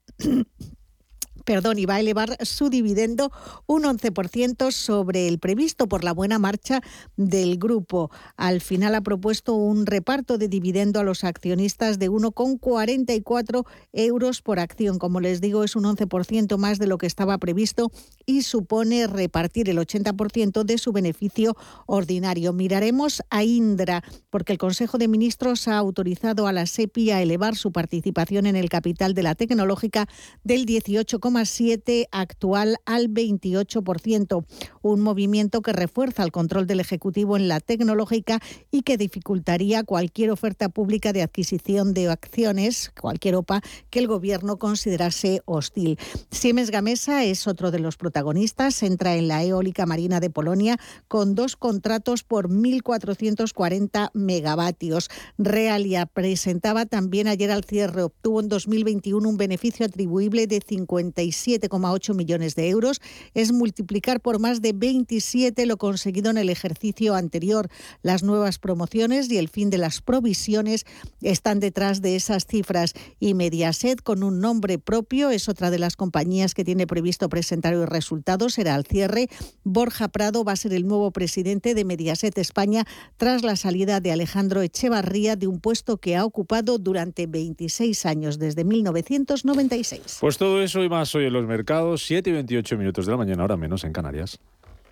[1.49, 3.33] perdón, y va a elevar su dividendo
[3.67, 6.83] un 11% sobre el previsto por la buena marcha
[7.17, 8.11] del grupo.
[8.37, 14.61] Al final ha propuesto un reparto de dividendo a los accionistas de 1,44 euros por
[14.61, 14.99] acción.
[14.99, 17.91] Como les digo, es un 11% más de lo que estaba previsto
[18.27, 21.57] y supone repartir el 80% de su beneficio
[21.87, 22.53] ordinario.
[22.53, 27.57] Miraremos a Indra, porque el Consejo de Ministros ha autorizado a la SEPI a elevar
[27.57, 30.09] su participación en el capital de la tecnológica
[30.45, 34.45] del 18,5 7 actual al 28%,
[34.83, 40.31] un movimiento que refuerza el control del Ejecutivo en la tecnológica y que dificultaría cualquier
[40.31, 45.99] oferta pública de adquisición de acciones, cualquier OPA, que el Gobierno considerase hostil.
[46.31, 51.35] Siemens Gamesa es otro de los protagonistas, entra en la eólica marina de Polonia con
[51.35, 55.11] dos contratos por 1.440 megavatios.
[55.37, 62.15] Realia presentaba también ayer al cierre, obtuvo en 2021 un beneficio atribuible de 50 7,8
[62.15, 63.01] millones de euros.
[63.35, 67.69] Es multiplicar por más de 27 lo conseguido en el ejercicio anterior.
[68.03, 70.85] Las nuevas promociones y el fin de las provisiones
[71.23, 72.95] están detrás de esas cifras.
[73.21, 77.75] Y Mediaset, con un nombre propio, es otra de las compañías que tiene previsto presentar
[77.75, 78.55] hoy resultados.
[78.55, 79.29] Será al cierre.
[79.65, 82.87] Borja Prado va a ser el nuevo presidente de Mediaset España
[83.17, 88.39] tras la salida de Alejandro Echevarría de un puesto que ha ocupado durante 26 años,
[88.39, 90.19] desde 1996.
[90.21, 93.43] Pues todo eso y hoy en los mercados, 7 y 28 minutos de la mañana,
[93.43, 94.41] ahora menos en Canarias.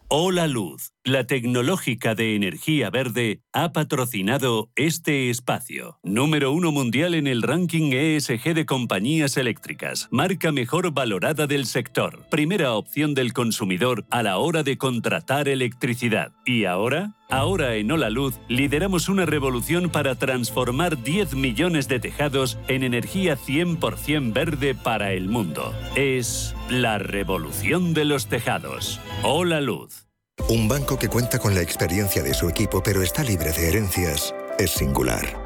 [0.09, 5.99] Hola Luz, la tecnológica de energía verde, ha patrocinado este espacio.
[6.05, 10.07] Número uno mundial en el ranking ESG de compañías eléctricas.
[10.13, 12.25] Marca mejor valorada del sector.
[12.31, 16.31] Primera opción del consumidor a la hora de contratar electricidad.
[16.45, 17.16] ¿Y ahora?
[17.29, 23.37] Ahora en Hola Luz lideramos una revolución para transformar 10 millones de tejados en energía
[23.37, 25.75] 100% verde para el mundo.
[25.97, 29.01] Es la revolución de los tejados.
[29.25, 30.07] Hola Luz.
[30.49, 34.35] Un banco que cuenta con la experiencia de su equipo pero está libre de herencias
[34.59, 35.46] es singular.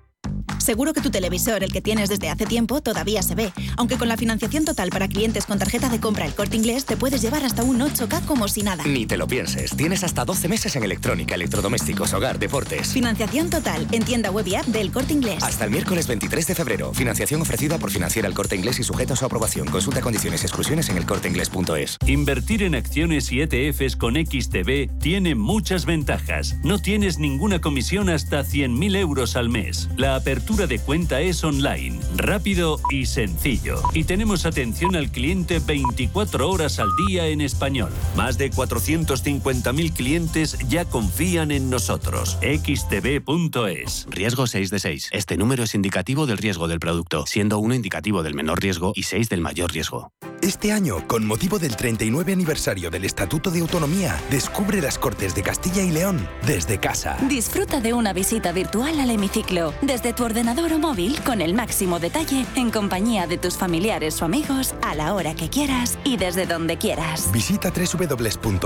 [0.59, 4.07] Seguro que tu televisor, el que tienes desde hace tiempo, todavía se ve, aunque con
[4.07, 7.43] la financiación total para clientes con tarjeta de compra El Corte Inglés te puedes llevar
[7.43, 8.83] hasta un 8K como si nada.
[8.85, 12.87] Ni te lo pienses, tienes hasta 12 meses en electrónica, electrodomésticos, hogar, deportes.
[12.87, 15.43] Financiación total en tienda web y app del Corte Inglés.
[15.43, 16.93] Hasta el miércoles 23 de febrero.
[16.93, 19.67] Financiación ofrecida por Financiera El Corte Inglés y sujeta a su aprobación.
[19.67, 21.97] Consulta condiciones y exclusiones en elcorteinglés.es.
[22.05, 26.55] Invertir en acciones y ETFs con XTB tiene muchas ventajas.
[26.63, 29.89] No tienes ninguna comisión hasta 100.000 euros al mes.
[29.97, 33.81] La apertura de cuenta es online, rápido y sencillo.
[33.93, 37.91] Y tenemos atención al cliente 24 horas al día en español.
[38.15, 42.37] Más de 450.000 clientes ya confían en nosotros.
[42.41, 44.07] xtb.es.
[44.09, 45.09] Riesgo 6 de 6.
[45.11, 49.03] Este número es indicativo del riesgo del producto, siendo 1 indicativo del menor riesgo y
[49.03, 50.13] 6 del mayor riesgo.
[50.41, 55.43] Este año, con motivo del 39 aniversario del Estatuto de Autonomía, descubre las Cortes de
[55.43, 57.15] Castilla y León desde casa.
[57.29, 61.99] Disfruta de una visita virtual al hemiciclo, desde tu ordenador o móvil, con el máximo
[61.99, 66.47] detalle, en compañía de tus familiares o amigos, a la hora que quieras y desde
[66.47, 67.31] donde quieras.
[67.31, 68.63] Visita www.ccyl.es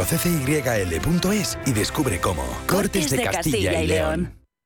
[1.65, 2.45] y descubre cómo.
[2.67, 4.44] Cortes, de, Castilla, y León.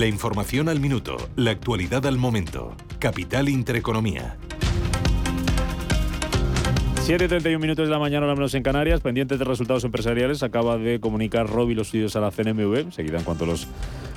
[0.00, 2.74] La información al minuto, la actualidad al momento.
[2.98, 4.38] Capital Intereconomía.
[7.06, 11.00] 7.31 minutos de la mañana, al menos en Canarias, pendientes de resultados empresariales, acaba de
[11.00, 13.66] comunicar Robi los estudios a la CNMV, seguida en cuanto los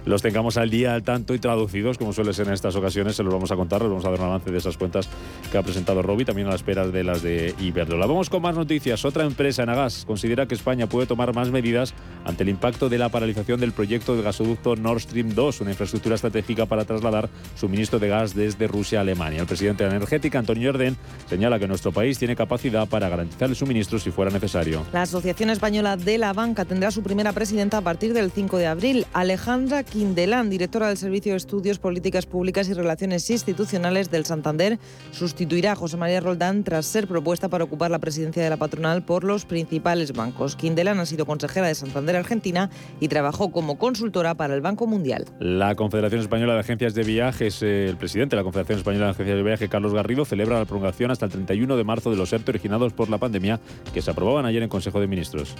[0.05, 3.23] los tengamos al día, al tanto y traducidos, como suele ser en estas ocasiones, se
[3.23, 5.09] los vamos a contar, les vamos a dar un avance de esas cuentas
[5.51, 8.05] que ha presentado Robi, también a la espera de las de Iberdrola.
[8.05, 9.05] Vamos con más noticias.
[9.05, 11.93] Otra empresa, Nagas, considera que España puede tomar más medidas
[12.25, 16.15] ante el impacto de la paralización del proyecto del gasoducto Nord Stream 2, una infraestructura
[16.15, 19.41] estratégica para trasladar suministro de gas desde Rusia a Alemania.
[19.41, 20.97] El presidente de energética, Antonio Orden,
[21.29, 24.85] señala que nuestro país tiene capacidad para garantizar el suministro si fuera necesario.
[24.91, 28.67] La Asociación Española de la Banca tendrá su primera presidenta a partir del 5 de
[28.67, 29.05] abril.
[29.13, 34.79] Alejandra Quindelán, directora del Servicio de Estudios, Políticas Públicas y Relaciones Institucionales del Santander,
[35.11, 39.05] sustituirá a José María Roldán tras ser propuesta para ocupar la presidencia de la patronal
[39.05, 40.55] por los principales bancos.
[40.55, 45.25] Quindelán ha sido consejera de Santander Argentina y trabajó como consultora para el Banco Mundial.
[45.39, 49.11] La Confederación Española de Agencias de Viajes, eh, el presidente de la Confederación Española de
[49.11, 52.33] Agencias de Viajes, Carlos Garrido, celebra la prolongación hasta el 31 de marzo de los
[52.33, 53.59] ERTE originados por la pandemia
[53.93, 55.55] que se aprobaban ayer en Consejo de Ministros.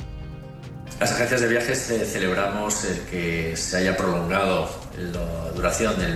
[1.00, 6.16] Las agencias de viajes eh, celebramos el que se haya prolongado la duración de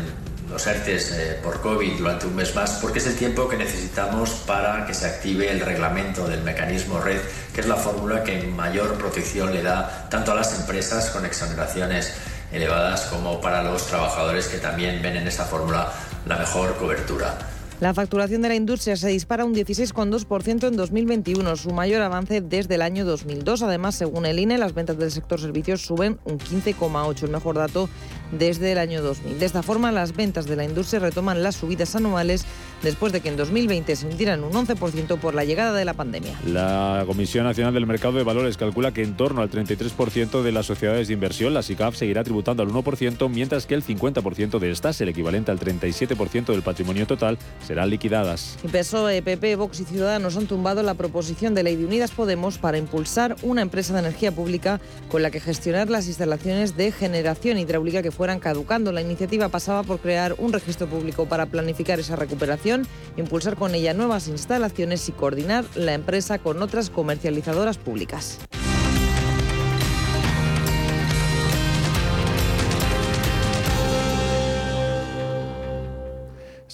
[0.50, 4.30] los ERTES eh, por COVID durante un mes más, porque es el tiempo que necesitamos
[4.46, 7.20] para que se active el reglamento del mecanismo red,
[7.54, 12.14] que es la fórmula que mayor protección le da tanto a las empresas con exoneraciones
[12.52, 15.92] elevadas como para los trabajadores que también ven en esa fórmula
[16.26, 17.38] la mejor cobertura.
[17.80, 22.74] La facturación de la industria se dispara un 16,2% en 2021, su mayor avance desde
[22.74, 23.62] el año 2002.
[23.62, 27.88] Además, según el INE, las ventas del sector servicios suben un 15,8%, el mejor dato
[28.32, 29.40] desde el año 2000.
[29.40, 32.46] De esta forma, las ventas de la industria retoman las subidas anuales
[32.84, 36.40] después de que en 2020 se hundieran un 11% por la llegada de la pandemia.
[36.46, 40.66] La Comisión Nacional del Mercado de Valores calcula que en torno al 33% de las
[40.66, 45.00] sociedades de inversión, la SICAF, seguirá tributando al 1%, mientras que el 50% de estas,
[45.02, 48.58] el equivalente al 37% del patrimonio total, serán liquidadas.
[48.72, 52.78] PSOE, PP, Vox y Ciudadanos han tumbado la proposición de ley de Unidas Podemos para
[52.78, 58.02] impulsar una empresa de energía pública con la que gestionar las instalaciones de generación hidráulica
[58.02, 58.92] que fueran caducando.
[58.92, 63.94] La iniciativa pasaba por crear un registro público para planificar esa recuperación impulsar con ella
[63.94, 68.40] nuevas instalaciones y coordinar la empresa con otras comercializadoras públicas.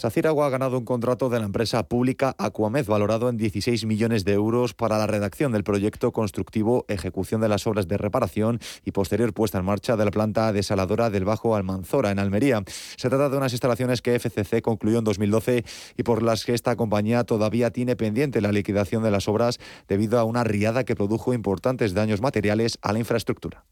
[0.04, 4.34] Agua ha ganado un contrato de la empresa pública Aquamed valorado en 16 millones de
[4.34, 9.34] euros para la redacción del proyecto constructivo, ejecución de las obras de reparación y posterior
[9.34, 12.64] puesta en marcha de la planta desaladora del Bajo Almanzora en Almería.
[12.98, 15.64] Se trata de unas instalaciones que FCC concluyó en 2012
[15.96, 20.20] y por las que esta compañía todavía tiene pendiente la liquidación de las obras debido
[20.20, 23.64] a una riada que produjo importantes daños materiales a la infraestructura.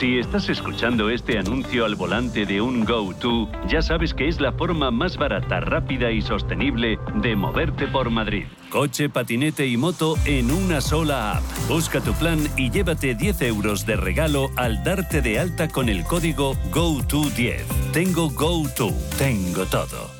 [0.00, 4.50] Si estás escuchando este anuncio al volante de un GoTo, ya sabes que es la
[4.50, 8.46] forma más barata, rápida y sostenible de moverte por Madrid.
[8.70, 11.42] Coche, patinete y moto en una sola app.
[11.68, 16.02] Busca tu plan y llévate 10 euros de regalo al darte de alta con el
[16.04, 17.92] código GoTo10.
[17.92, 20.19] Tengo GoTo, tengo todo.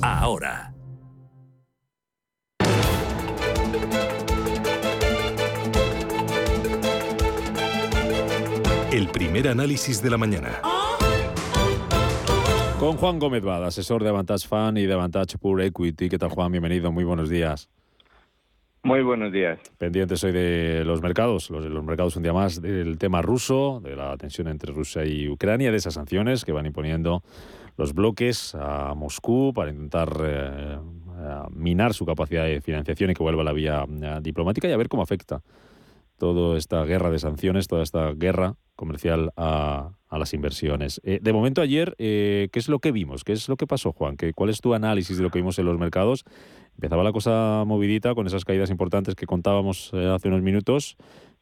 [0.00, 0.72] ahora.
[8.90, 10.62] El primer análisis de la mañana.
[12.78, 16.08] Con Juan Gómez Bada, asesor de Avantage Fan y de Avantage Pure Equity.
[16.08, 16.50] ¿Qué tal, Juan?
[16.50, 17.68] Bienvenido, muy buenos días.
[18.82, 19.60] Muy buenos días.
[19.76, 23.94] Pendientes hoy de los mercados, los, los mercados un día más del tema ruso, de
[23.94, 27.22] la tensión entre Rusia y Ucrania, de esas sanciones que van imponiendo
[27.80, 30.78] los bloques a Moscú para intentar eh,
[31.50, 34.76] minar su capacidad de financiación y que vuelva a la vía eh, diplomática y a
[34.76, 35.42] ver cómo afecta
[36.18, 41.00] toda esta guerra de sanciones, toda esta guerra comercial a, las inversiones.
[41.04, 43.24] Eh, de momento ayer, ¿qué es lo que vimos?
[43.24, 44.18] ¿Qué es lo que pasó, Juan?
[44.18, 46.24] ¿Qué, ¿Cuál es tu análisis de lo que vimos en los mercados?
[46.74, 50.98] Empezaba la cosa movidita con esas caídas importantes que contábamos hace unos minutos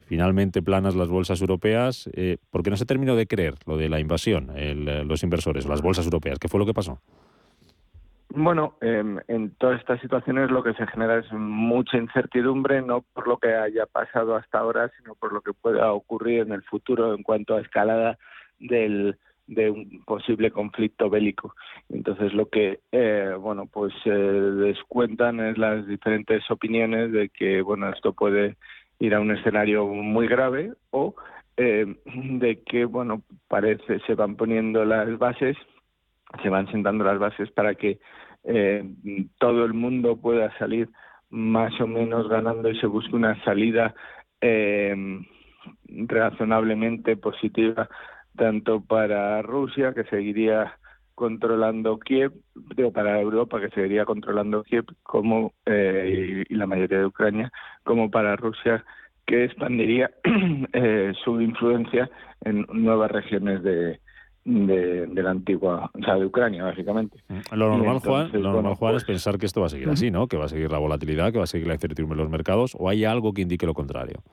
[0.09, 3.99] finalmente planas las bolsas europeas, eh, porque no se terminó de creer lo de la
[3.99, 4.73] invasión, eh,
[5.05, 6.39] los inversores, las bolsas europeas.
[6.39, 6.99] ¿Qué fue lo que pasó?
[8.29, 13.27] Bueno, em, en todas estas situaciones lo que se genera es mucha incertidumbre, no por
[13.27, 17.13] lo que haya pasado hasta ahora, sino por lo que pueda ocurrir en el futuro
[17.13, 18.17] en cuanto a escalada
[18.59, 21.55] del, de un posible conflicto bélico.
[21.89, 27.89] Entonces lo que eh, bueno pues eh, descuentan es las diferentes opiniones de que bueno
[27.89, 28.57] esto puede
[28.99, 31.15] ir a un escenario muy grave o
[31.57, 35.57] eh, de que, bueno, parece se van poniendo las bases,
[36.41, 37.99] se van sentando las bases para que
[38.43, 38.83] eh,
[39.39, 40.89] todo el mundo pueda salir
[41.29, 43.93] más o menos ganando y se busque una salida
[44.41, 44.95] eh,
[45.85, 47.89] razonablemente positiva
[48.35, 50.78] tanto para Rusia que seguiría
[51.19, 52.31] controlando Kiev,
[52.75, 57.51] digo, para Europa que seguiría controlando Kiev como eh, y, la mayoría de Ucrania,
[57.83, 58.83] como para Rusia
[59.27, 60.09] que expandiría
[60.73, 62.09] eh, su influencia
[62.41, 63.99] en nuevas regiones de,
[64.45, 67.19] de, la antigua, o sea, de Ucrania, básicamente.
[67.27, 69.89] Mm, lo normal, Juan, lo normal, Juan es pues pensar que esto va a seguir
[69.89, 70.27] así, ¿no?
[70.27, 72.75] Que va a seguir la volatilidad, que va a seguir la incertidumbre en los mercados,
[72.79, 74.23] o hay algo que indique lo contrario.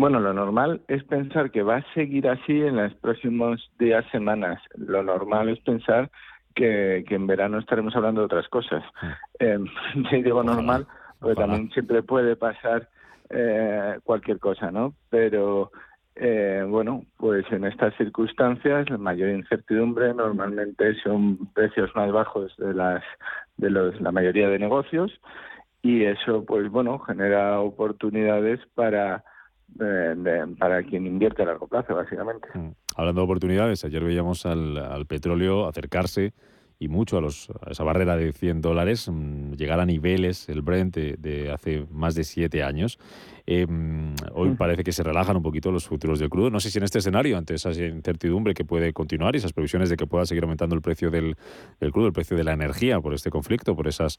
[0.00, 4.58] Bueno, lo normal es pensar que va a seguir así en los próximos días, semanas.
[4.74, 6.10] Lo normal es pensar
[6.54, 8.82] que, en verano estaremos hablando de otras cosas.
[9.38, 9.58] Eh,
[10.24, 10.86] digo normal,
[11.18, 12.88] porque también siempre puede pasar
[13.28, 14.94] eh, cualquier cosa, ¿no?
[15.10, 15.70] Pero
[16.14, 22.72] eh, bueno, pues en estas circunstancias la mayor incertidumbre normalmente son precios más bajos de
[22.72, 23.04] las
[23.58, 25.12] de los, la mayoría de negocios
[25.82, 29.24] y eso pues bueno genera oportunidades para
[29.78, 30.14] eh,
[30.58, 32.48] para quien invierte a largo plazo básicamente.
[32.54, 32.70] Mm.
[32.96, 36.32] Hablando de oportunidades, ayer veíamos al, al petróleo acercarse
[36.82, 40.62] y mucho a, los, a esa barrera de 100 dólares, mm, llegar a niveles, el
[40.62, 42.98] Brent, de, hace más de siete años.
[43.46, 44.56] Hoy mm.
[44.56, 46.48] parece que se relajan un poquito los futuros del crudo.
[46.48, 49.90] No sé si en este escenario, ante esa incertidumbre que puede continuar y esas previsiones
[49.90, 51.36] de que pueda seguir aumentando el precio del,
[51.92, 54.16] crudo, el precio de la energía por este conflicto, por esas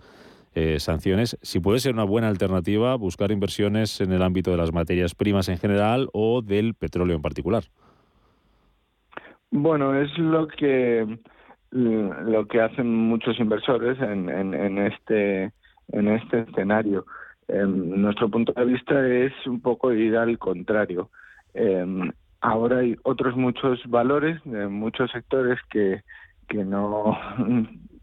[0.54, 4.74] eh, sanciones, si puede ser una buena alternativa buscar inversiones en el ámbito de las
[4.74, 7.64] materias primas en general o del petróleo en particular.
[9.49, 11.20] Bueno, es lo que
[11.72, 15.54] lo que hacen muchos inversores en, en, este
[15.93, 17.06] en este escenario.
[17.47, 21.12] Em, nuestro punto de vista es un poco ir al contrario.
[21.54, 26.02] Em, ahora hay otros muchos valores de muchos sectores que,
[26.49, 27.18] que no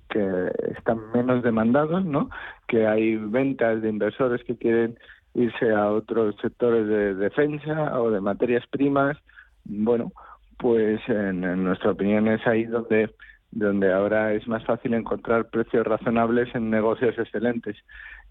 [0.09, 2.30] que están menos demandados, ¿no?
[2.66, 4.98] Que hay ventas de inversores que quieren
[5.34, 9.16] irse a otros sectores de defensa o de materias primas.
[9.64, 10.12] Bueno,
[10.59, 13.11] pues en nuestra opinión es ahí donde
[13.51, 17.76] donde ahora es más fácil encontrar precios razonables en negocios excelentes.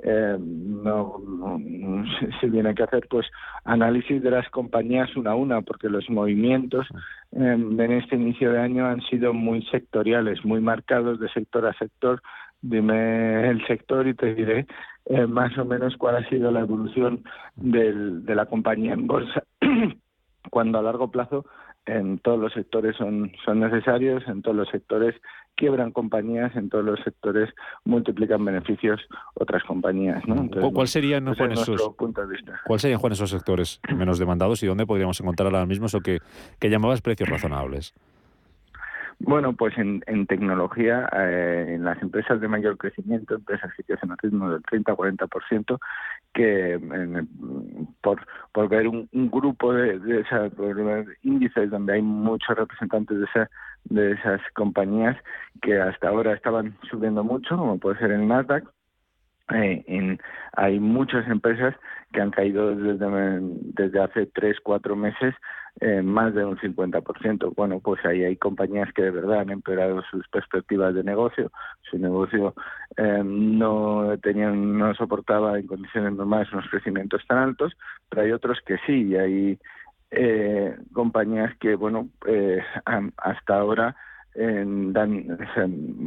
[0.03, 1.19] Eh, no,
[2.39, 3.25] se tiene que hacer pues
[3.65, 6.87] análisis de las compañías una a una, porque los movimientos
[7.31, 11.73] eh, en este inicio de año han sido muy sectoriales, muy marcados de sector a
[11.73, 12.21] sector.
[12.61, 14.67] Dime el sector y te diré
[15.05, 17.23] eh, más o menos cuál ha sido la evolución
[17.55, 19.43] del, de la compañía en bolsa.
[20.49, 21.45] Cuando a largo plazo
[21.87, 25.15] en todos los sectores son, son necesarios, en todos los sectores
[25.55, 27.49] quiebran compañías, en todos los sectores
[27.83, 29.01] multiplican beneficios
[29.33, 30.23] otras compañías.
[30.27, 30.47] ¿no?
[30.71, 31.95] ¿Cuál serían, Juan, esos,
[32.65, 36.19] ¿Cuál serían, Juan, esos sectores menos demandados y dónde podríamos encontrar ahora mismo eso que,
[36.59, 37.95] que llamabas precios razonables?
[39.19, 44.11] Bueno, pues en, en tecnología, eh, en las empresas de mayor crecimiento, empresas que crecen
[44.11, 45.79] a ritmo del 30-40%,
[46.33, 46.79] que
[48.01, 50.51] por, por ver un, grupo de, de esas,
[51.23, 53.49] índices donde hay muchos representantes de, esa,
[53.85, 55.17] de esas compañías
[55.63, 58.65] que hasta ahora estaban subiendo mucho, como puede ser el Nasdaq,
[59.53, 60.19] eh, en,
[60.53, 61.73] hay muchas empresas
[62.13, 63.39] que han caído desde,
[63.73, 65.33] desde hace tres, cuatro meses
[65.79, 67.53] eh, más de un 50%.
[67.55, 71.51] Bueno, pues ahí hay compañías que de verdad han empeorado sus perspectivas de negocio.
[71.89, 72.53] Su negocio
[72.95, 77.73] eh, no tenían, no soportaba en condiciones normales unos crecimientos tan altos,
[78.09, 79.09] pero hay otros que sí.
[79.09, 79.59] Y hay
[80.11, 82.61] eh, compañías que, bueno, eh,
[83.17, 83.95] hasta ahora
[84.35, 85.37] eh, dan,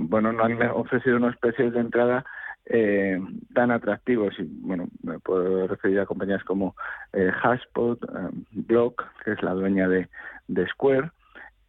[0.08, 2.24] bueno, no han ofrecido unos precios de entrada
[2.66, 3.20] eh,
[3.54, 4.34] tan atractivos.
[4.38, 6.74] Y bueno, me puedo referir a compañías como
[7.12, 10.08] eh, Haspot, eh, Block, que es la dueña de,
[10.48, 11.10] de Square,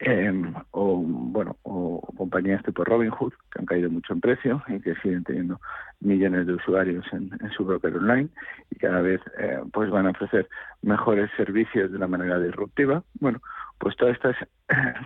[0.04, 0.34] eh,
[0.72, 5.24] o bueno, o compañías tipo Robinhood, que han caído mucho en precio y que siguen
[5.24, 5.62] teniendo
[6.00, 8.30] millones de usuarios en, su broker online
[8.72, 10.50] y cada vez eh, pues van a ofrecer
[10.82, 13.04] mejores servicios de una manera disruptiva.
[13.20, 13.42] Bueno,
[13.78, 14.36] pues todas estas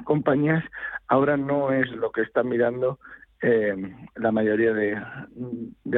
[0.05, 0.63] compañías
[1.09, 2.97] ahora no es lo que están mirando
[3.47, 3.75] eh,
[4.15, 4.97] la mayoría de,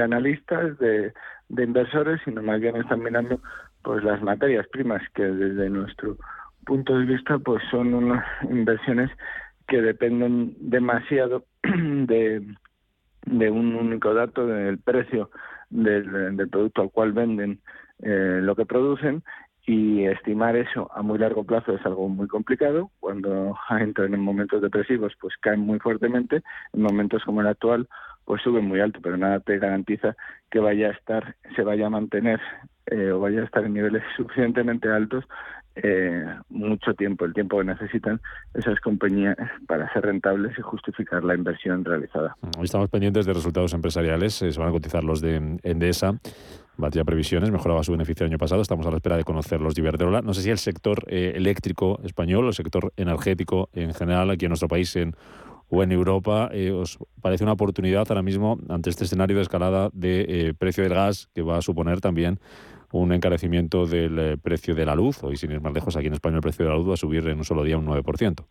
[0.01, 1.13] analistas, de,
[1.49, 3.39] inversores, sino más bien están mirando
[3.83, 6.17] pues las materias primas que desde nuestro
[6.65, 9.09] punto de vista pues son unas inversiones
[9.65, 12.43] que dependen demasiado de,
[13.25, 15.29] un único dato del precio
[15.69, 17.61] del, del producto al cual venden
[17.99, 19.23] eh, lo que producen
[19.67, 22.89] y estimar eso a muy largo plazo es algo muy complicado.
[23.01, 26.41] Cuando entran en momentos depresivos, pues caen muy fuertemente.
[26.73, 27.87] En momentos como el actual,
[28.23, 30.15] pues suben muy alto, pero nada te garantiza
[30.49, 32.39] que vaya a estar, se vaya a mantener
[32.85, 35.25] eh, o vaya a estar en niveles suficientemente altos
[35.83, 38.19] eh, mucho tiempo, el tiempo que necesitan
[38.53, 39.35] esas compañías
[39.67, 42.35] para ser rentables y justificar la inversión realizada.
[42.61, 46.15] Estamos pendientes de resultados empresariales, eh, se van a cotizar los de Endesa
[46.77, 48.61] batía previsiones, mejoraba su beneficio el año pasado.
[48.61, 50.21] Estamos a la espera de conocer los de Iberdrola.
[50.21, 54.49] No sé si el sector eh, eléctrico español el sector energético en general aquí en
[54.49, 55.15] nuestro país en,
[55.69, 59.89] o en Europa eh, os parece una oportunidad ahora mismo ante este escenario de escalada
[59.93, 62.39] de eh, precio del gas que va a suponer también
[62.91, 65.23] un encarecimiento del precio de la luz.
[65.23, 66.97] Hoy, sin ir más lejos, aquí en España el precio de la luz va a
[66.97, 68.45] subir en un solo día un 9%.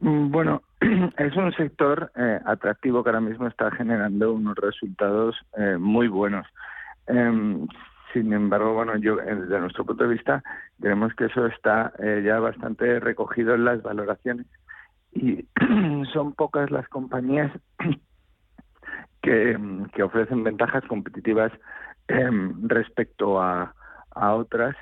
[0.00, 0.62] Mm, bueno,
[1.18, 6.46] es un sector eh, atractivo que ahora mismo está generando unos resultados eh, muy buenos.
[7.06, 7.66] Em,
[8.12, 10.42] sin embargo, bueno, yo desde nuestro punto de vista
[10.80, 14.46] creemos que eso está eh, ya bastante recogido en las valoraciones
[15.12, 15.46] y
[16.12, 17.50] son pocas las compañías
[19.22, 19.58] que,
[19.94, 21.52] que ofrecen ventajas competitivas
[22.08, 23.74] em, respecto a,
[24.10, 24.76] a otras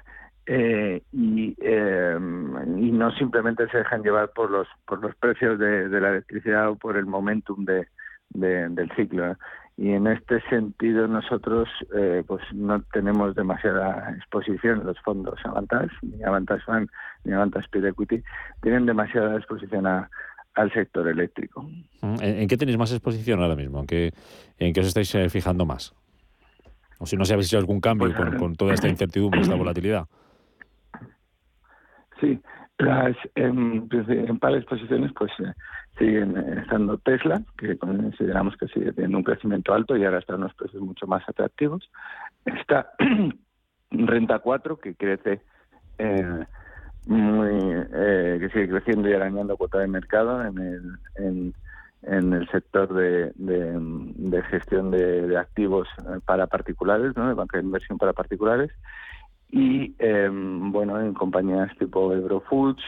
[0.46, 5.88] eh, y, em, y no simplemente se dejan llevar por los por los precios de,
[5.88, 7.86] de la electricidad o por el momentum de,
[8.30, 9.36] del ciclo
[9.76, 15.94] y en este sentido nosotros eh, pues no tenemos demasiada exposición en los fondos Avantage
[16.02, 16.90] ni Avantage Fund
[17.24, 18.22] ni Avantage Speed Equity
[18.62, 20.10] tienen demasiada exposición a,
[20.54, 21.62] al sector eléctrico.
[22.02, 23.80] Mm, ¿En, qué tenéis más exposición ahora mismo?
[23.80, 24.12] ¿En qué,
[24.58, 25.94] en qué os estáis eh, fijando más?
[27.02, 30.06] O si no se ha visto algún cambio pues, con, toda esta incertidumbre, esta volatilidad.
[32.20, 32.40] Sí,
[32.78, 35.52] las, en, en pares posiciones pues eh,
[35.98, 40.42] siguen estando Tesla, que consideramos que sigue teniendo un crecimiento alto y ahora está en
[40.42, 41.90] unos precios mucho más atractivos.
[42.44, 42.92] Está
[43.90, 45.40] Renta 4, que crece
[45.98, 46.44] eh,
[47.06, 47.50] muy
[47.94, 50.82] eh, que sigue creciendo y arañando cuota de mercado en el
[51.16, 51.54] en,
[52.02, 57.28] en el sector de, de, gestión de, activos eh, para particulares, ¿no?
[57.28, 58.70] de banca de inversión para particulares
[59.50, 62.82] y em, bueno en compañías tipo Eurofoods,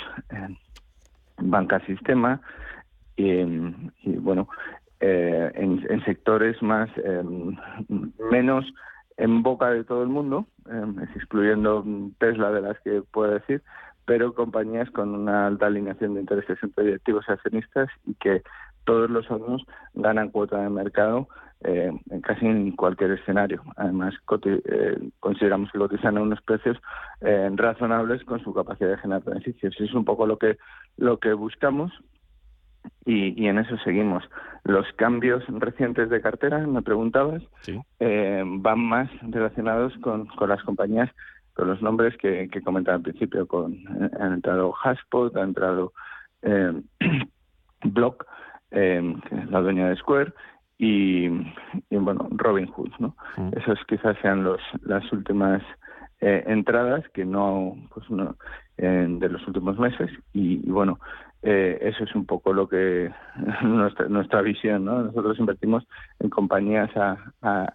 [1.38, 2.40] Banca Sistema
[3.16, 3.42] y,
[4.18, 4.48] bueno
[5.00, 7.56] eh, en, en, sectores más em,
[8.30, 8.64] menos
[9.16, 11.84] en boca de todo el mundo, em, excluyendo
[12.18, 13.62] Tesla de las que puedo decir,
[14.06, 18.42] pero compañías con una alta alineación de intereses entre directivos y accionistas y que
[18.84, 19.64] todos los años
[19.94, 21.28] ganan cuota de mercado
[21.66, 23.62] eh, en casi en cualquier escenario.
[23.76, 24.14] Además,
[24.44, 26.76] eh, consideramos que cotizan a unos precios
[27.22, 29.74] eh, razonables con su capacidad de generar beneficios.
[29.80, 30.58] Es un poco lo que
[30.98, 31.90] lo que buscamos
[33.06, 34.24] y, y en eso seguimos.
[34.64, 37.42] Los cambios recientes de cartera, me preguntabas,
[37.98, 41.10] van más relacionados con, con las compañías
[41.54, 43.76] con los nombres que, que comentaba al principio, con
[44.20, 45.92] han entrado Haspot, ha entrado
[48.74, 50.32] eh, eh, la dueña de Square,
[50.78, 53.16] y, y bueno, Robin Hood, ¿no?
[53.36, 53.50] Mm.
[53.56, 55.62] Esos quizás sean los las últimas
[56.20, 58.36] eh, entradas que no, pues no,
[58.76, 60.98] de los últimos meses, y, bueno,
[61.42, 63.10] eh, eso es un poco lo que
[63.62, 65.02] nuestra, nuestra visión, ¿no?
[65.02, 65.86] Nosotros invertimos
[66.18, 67.72] en compañías a, a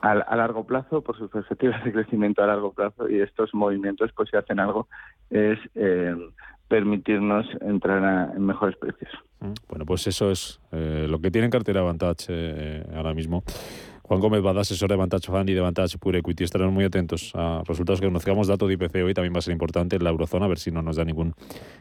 [0.00, 4.28] a, largo plazo, por sus perspectivas de crecimiento a largo plazo, y estos movimientos, pues
[4.30, 4.88] si hacen algo,
[5.30, 6.14] es eh,
[6.68, 9.10] permitirnos entrar en mejores precios.
[9.40, 13.42] Mm, bueno, pues eso es eh, lo que tiene en cartera Vantage eh, ahora mismo.
[14.02, 16.44] Juan Gómez Bada, asesor de Vantage Fund y de Vantage Pure Equity.
[16.44, 18.46] Estaremos muy atentos a resultados que conozcamos.
[18.46, 20.70] Dato de IPC hoy también va a ser importante en la eurozona, a ver si
[20.70, 21.34] no nos da ningún,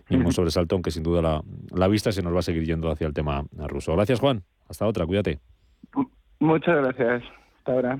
[0.09, 3.05] ningún sobresalto, aunque sin duda la, la vista se nos va a seguir yendo hacia
[3.05, 3.93] el tema ruso.
[3.93, 4.41] Gracias, Juan.
[4.67, 5.39] Hasta otra, cuídate.
[6.39, 7.23] Muchas gracias.
[7.59, 7.99] Hasta ahora.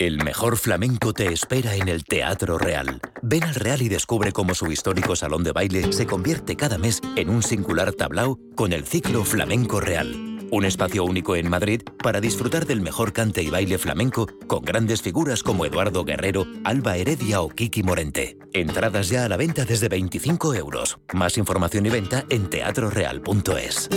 [0.00, 3.00] El mejor flamenco te espera en el Teatro Real.
[3.22, 7.00] Ven al Real y descubre cómo su histórico salón de baile se convierte cada mes
[7.14, 10.48] en un singular tablao con el ciclo Flamenco Real.
[10.50, 15.00] Un espacio único en Madrid para disfrutar del mejor cante y baile flamenco con grandes
[15.00, 18.36] figuras como Eduardo Guerrero, Alba Heredia o Kiki Morente.
[18.52, 20.98] Entradas ya a la venta desde 25 euros.
[21.12, 23.88] Más información y venta en teatroreal.es.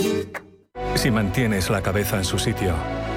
[0.94, 2.74] Si mantienes la cabeza en su sitio,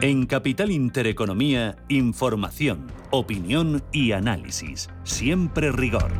[0.00, 4.88] En Capital Intereconomía, información, opinión y análisis.
[5.02, 6.12] Siempre rigor.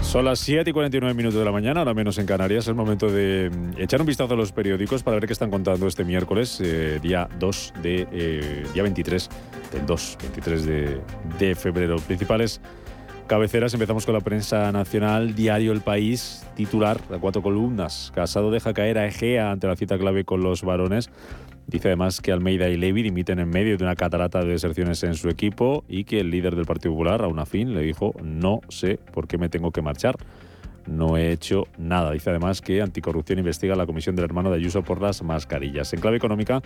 [0.00, 2.64] Son las 7 y 49 minutos de la mañana, ahora menos en Canarias.
[2.64, 5.50] Es el momento de mm, echar un vistazo a los periódicos para ver qué están
[5.50, 8.06] contando este miércoles, eh, día 2 de.
[8.12, 9.28] Eh, día 23
[9.72, 11.00] del 2, 23 de,
[11.40, 11.96] de febrero.
[11.96, 12.60] Principales
[13.26, 18.12] cabeceras, empezamos con la prensa nacional, Diario El País, titular, a cuatro columnas.
[18.14, 21.10] Casado deja caer a Egea ante la cita clave con los varones.
[21.66, 25.14] Dice además que Almeida y Levy dimiten en medio de una catarata de deserciones en
[25.14, 28.98] su equipo y que el líder del Partido Popular, Raúl Afín, le dijo no sé
[29.12, 30.16] por qué me tengo que marchar.
[30.86, 32.10] No he hecho nada.
[32.10, 35.92] Dice además que Anticorrupción investiga la comisión del hermano de Ayuso por las mascarillas.
[35.92, 36.60] En clave económica,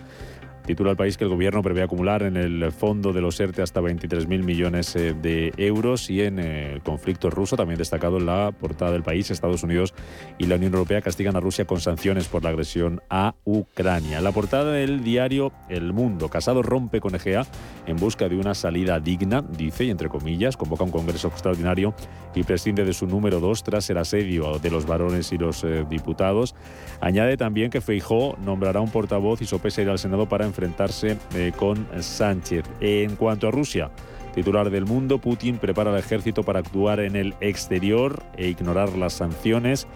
[0.64, 3.80] Titula el país que el gobierno prevé acumular en el fondo de los ERTE hasta
[3.80, 8.52] 23.000 millones eh, de euros y en eh, el conflicto ruso, también destacado en la
[8.52, 9.94] portada del país, Estados Unidos
[10.38, 14.20] y la Unión Europea castigan a Rusia con sanciones por la agresión a Ucrania.
[14.20, 17.46] La portada del diario El Mundo, Casado rompe con Egea
[17.86, 21.94] en busca de una salida digna, dice, y entre comillas, convoca un congreso extraordinario
[22.34, 25.84] y prescinde de su número dos tras el asedio de los varones y los eh,
[25.88, 26.54] diputados.
[27.00, 31.53] Añade también que Feijó nombrará un portavoz y sopesa ir al Senado para enfrentarse eh,
[31.57, 32.64] con Sánchez.
[32.80, 33.90] En cuanto a Rusia,
[34.34, 39.14] titular del mundo, Putin prepara al ejército para actuar en el exterior e ignorar las
[39.14, 39.86] sanciones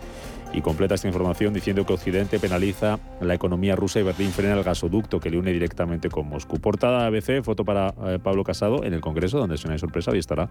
[0.52, 4.64] y completa esta información diciendo que Occidente penaliza la economía rusa y Berlín frena el
[4.64, 6.58] gasoducto que le une directamente con Moscú.
[6.60, 10.18] Portada ABC, foto para eh, Pablo Casado en el Congreso, donde es una sorpresa, y
[10.18, 10.48] estará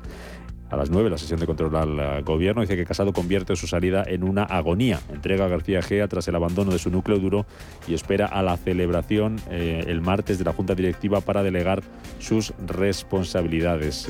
[0.69, 2.61] a las 9 la sesión de control al eh, gobierno.
[2.61, 4.99] Dice que Casado convierte su salida en una agonía.
[5.11, 7.45] Entrega a García Gea tras el abandono de su núcleo duro
[7.87, 11.81] y espera a la celebración eh, el martes de la Junta Directiva para delegar
[12.19, 14.07] sus responsabilidades.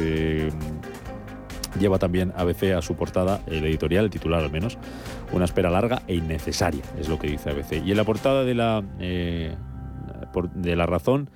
[1.80, 4.78] Lleva también ABC a su portada, el editorial, el titular al menos,
[5.32, 7.84] una espera larga e innecesaria, es lo que dice ABC.
[7.86, 9.56] Y en la portada de la, eh,
[10.56, 11.30] de la razón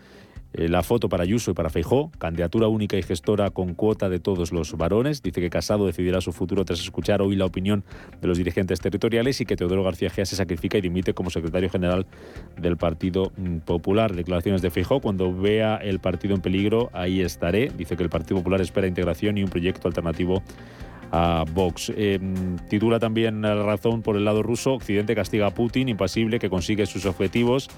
[0.53, 4.19] eh, la foto para Ayuso y para Feijó, candidatura única y gestora con cuota de
[4.19, 5.23] todos los varones.
[5.23, 7.83] Dice que Casado decidirá su futuro tras escuchar hoy la opinión
[8.21, 11.69] de los dirigentes territoriales y que Teodoro García Gea se sacrifica y dimite como secretario
[11.69, 12.05] general
[12.55, 14.13] del Partido mm, Popular.
[14.13, 17.71] Declaraciones de Feijó, cuando vea el partido en peligro, ahí estaré.
[17.75, 20.43] Dice que el Partido Popular espera integración y un proyecto alternativo
[21.11, 21.91] a Vox.
[21.95, 22.19] Eh,
[22.69, 26.85] titula también la razón por el lado ruso, Occidente castiga a Putin, impasible, que consigue
[26.87, 27.69] sus objetivos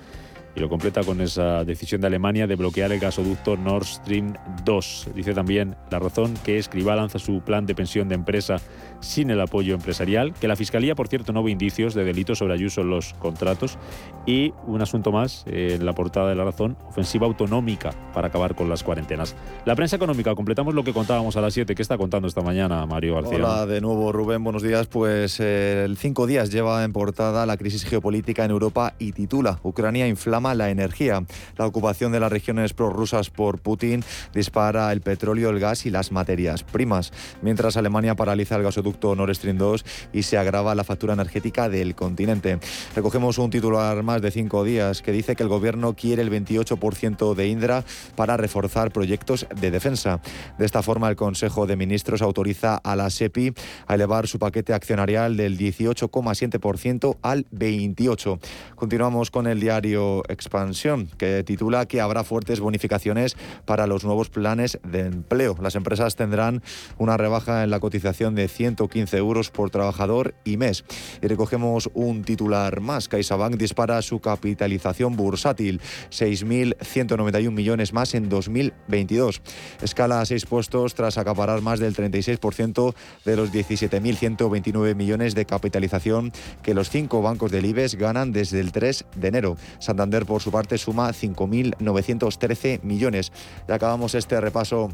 [0.56, 4.34] y lo completa con esa decisión de Alemania de bloquear el gasoducto Nord Stream
[4.64, 5.10] 2.
[5.14, 8.58] Dice también la razón que Escribá lanza su plan de pensión de empresa
[9.02, 12.54] sin el apoyo empresarial, que la Fiscalía, por cierto, no ve indicios de delitos sobre
[12.54, 13.78] Ayuso en los contratos
[14.26, 18.56] y un asunto más eh, en la portada de la razón, ofensiva autonómica para acabar
[18.56, 19.36] con las cuarentenas.
[19.66, 21.76] La prensa económica, completamos lo que contábamos a las 7.
[21.76, 23.38] ¿Qué está contando esta mañana Mario García?
[23.38, 24.88] Hola de nuevo Rubén, buenos días.
[24.88, 29.60] Pues eh, el cinco días lleva en portada la crisis geopolítica en Europa y titula
[29.64, 31.26] Ucrania inflama la energía.
[31.58, 36.12] La ocupación de las regiones prorrusas por Putin dispara el petróleo, el gas y las
[36.12, 41.14] materias primas, mientras Alemania paraliza el gasoducto Nord Stream 2 y se agrava la factura
[41.14, 42.60] energética del continente.
[42.96, 47.34] Recogemos un titular más de cinco días que dice que el gobierno quiere el 28%
[47.34, 47.84] de Indra
[48.16, 50.22] para reforzar proyectos de defensa.
[50.58, 53.54] De esta forma, el Consejo de Ministros autoriza a la SEPI
[53.88, 58.40] a elevar su paquete accionarial del 18,7% al 28%.
[58.76, 64.80] Continuamos con el diario Expansión, que titula que habrá fuertes bonificaciones para los nuevos planes
[64.84, 65.56] de empleo.
[65.62, 66.62] Las empresas tendrán
[66.98, 70.84] una rebaja en la cotización de 115 euros por trabajador y mes.
[71.22, 73.08] Y recogemos un titular más.
[73.08, 75.82] CaixaBank dispara su capitalización bursátil,
[76.12, 79.42] 6.191 millones más en 2022.
[79.82, 86.32] Escala a seis puestos tras acaparar más del 36% de los 17.129 millones de capitalización
[86.62, 89.58] que los cinco bancos del IBEX ganan desde el 3 de enero.
[89.80, 93.32] Santander por su parte, suma 5.913 millones.
[93.68, 94.90] Y acabamos este repaso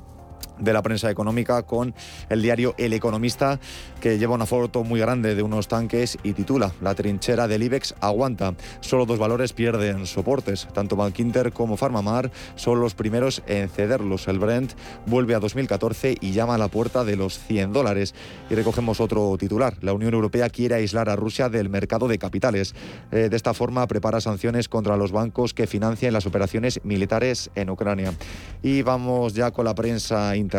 [0.61, 1.93] de la prensa económica con
[2.29, 3.59] el diario El Economista,
[3.99, 7.95] que lleva una foto muy grande de unos tanques y titula La trinchera del IBEX
[7.99, 8.55] aguanta.
[8.79, 10.67] Solo dos valores pierden soportes.
[10.73, 14.27] Tanto Bankinter como Farmamar son los primeros en cederlos.
[14.27, 14.73] El Brent
[15.05, 18.13] vuelve a 2014 y llama a la puerta de los 100 dólares.
[18.49, 19.77] Y recogemos otro titular.
[19.81, 22.75] La Unión Europea quiere aislar a Rusia del mercado de capitales.
[23.11, 27.69] Eh, de esta forma prepara sanciones contra los bancos que financian las operaciones militares en
[27.69, 28.13] Ucrania.
[28.61, 30.50] Y vamos ya con la prensa internacional.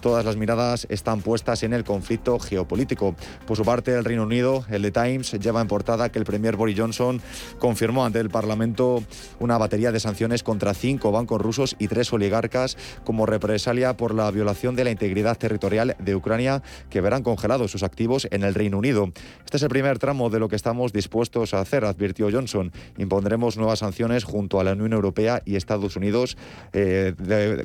[0.00, 3.14] Todas las miradas están puestas en el conflicto geopolítico.
[3.46, 6.56] Por su parte, el Reino Unido, el The Times, lleva en portada que el premier
[6.56, 7.20] Boris Johnson
[7.58, 9.02] confirmó ante el Parlamento
[9.38, 14.30] una batería de sanciones contra cinco bancos rusos y tres oligarcas como represalia por la
[14.30, 18.78] violación de la integridad territorial de Ucrania que verán congelados sus activos en el Reino
[18.78, 19.10] Unido.
[19.44, 22.72] Este es el primer tramo de lo que estamos dispuestos a hacer, advirtió Johnson.
[22.96, 26.36] Impondremos nuevas sanciones junto a la Unión Europea y Estados Unidos
[26.72, 27.14] eh,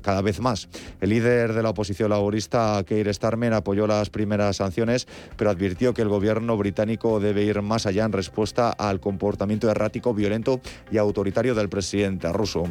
[0.01, 0.69] cada vez más.
[1.01, 5.07] El líder de la oposición laborista, Keir Starmer, apoyó las primeras sanciones,
[5.37, 10.13] pero advirtió que el gobierno británico debe ir más allá en respuesta al comportamiento errático,
[10.13, 10.59] violento
[10.91, 12.63] y autoritario del presidente ruso.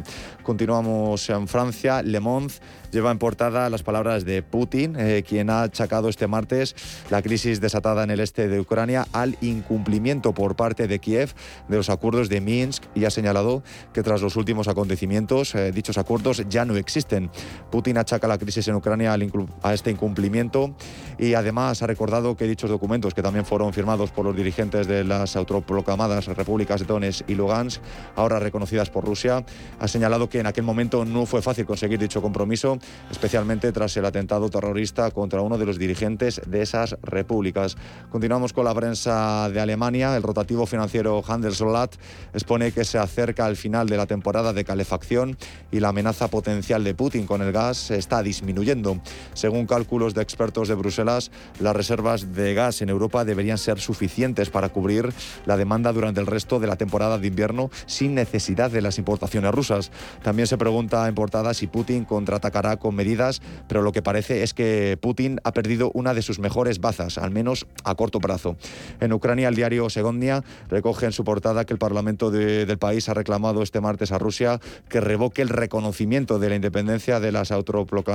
[0.43, 2.01] Continuamos en Francia.
[2.01, 2.53] Le Monde
[2.93, 6.75] lleva en portada las palabras de Putin, eh, quien ha achacado este martes
[7.09, 11.33] la crisis desatada en el este de Ucrania al incumplimiento por parte de Kiev
[11.67, 15.97] de los acuerdos de Minsk y ha señalado que tras los últimos acontecimientos eh, dichos
[15.97, 17.31] acuerdos ya no existen.
[17.71, 19.15] Putin achaca la crisis en Ucrania
[19.61, 20.75] a este incumplimiento
[21.17, 25.03] y además ha recordado que dichos documentos, que también fueron firmados por los dirigentes de
[25.03, 27.81] las autoproclamadas repúblicas de Donetsk y Lugansk,
[28.15, 29.45] ahora reconocidas por Rusia,
[29.79, 32.79] ha señalado que en aquel momento no fue fácil conseguir dicho compromiso
[33.11, 37.77] especialmente tras el atentado terrorista contra uno de los dirigentes de esas repúblicas.
[38.09, 40.15] Continuamos con la prensa de Alemania.
[40.15, 41.95] El rotativo financiero Handelsblatt
[42.33, 45.37] expone que se acerca al final de la temporada de calefacción
[45.71, 48.99] y la amenaza potencial de Putin con el gas está disminuyendo.
[49.33, 54.49] Según cálculos de expertos de Bruselas, las reservas de gas en Europa deberían ser suficientes
[54.49, 55.13] para cubrir
[55.45, 59.51] la demanda durante el resto de la temporada de invierno sin necesidad de las importaciones
[59.51, 59.91] rusas.
[60.23, 64.53] También se pregunta en portada si Putin contraatacará con medidas, pero lo que parece es
[64.53, 68.55] que Putin ha perdido una de sus mejores bazas, al menos a corto plazo.
[68.99, 73.13] En Ucrania, el diario Segondia recoge en su portada que el Parlamento del país ha
[73.13, 74.59] reclamado este martes a Rusia
[74.89, 78.12] que revoque el reconocimiento de la independencia de las autoproclamadas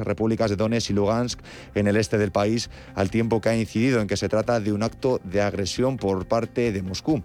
[0.00, 1.40] repúblicas de Donetsk y Lugansk
[1.74, 4.72] en el este del país, al tiempo que ha incidido en que se trata de
[4.72, 7.22] un acto de agresión por parte de Moscú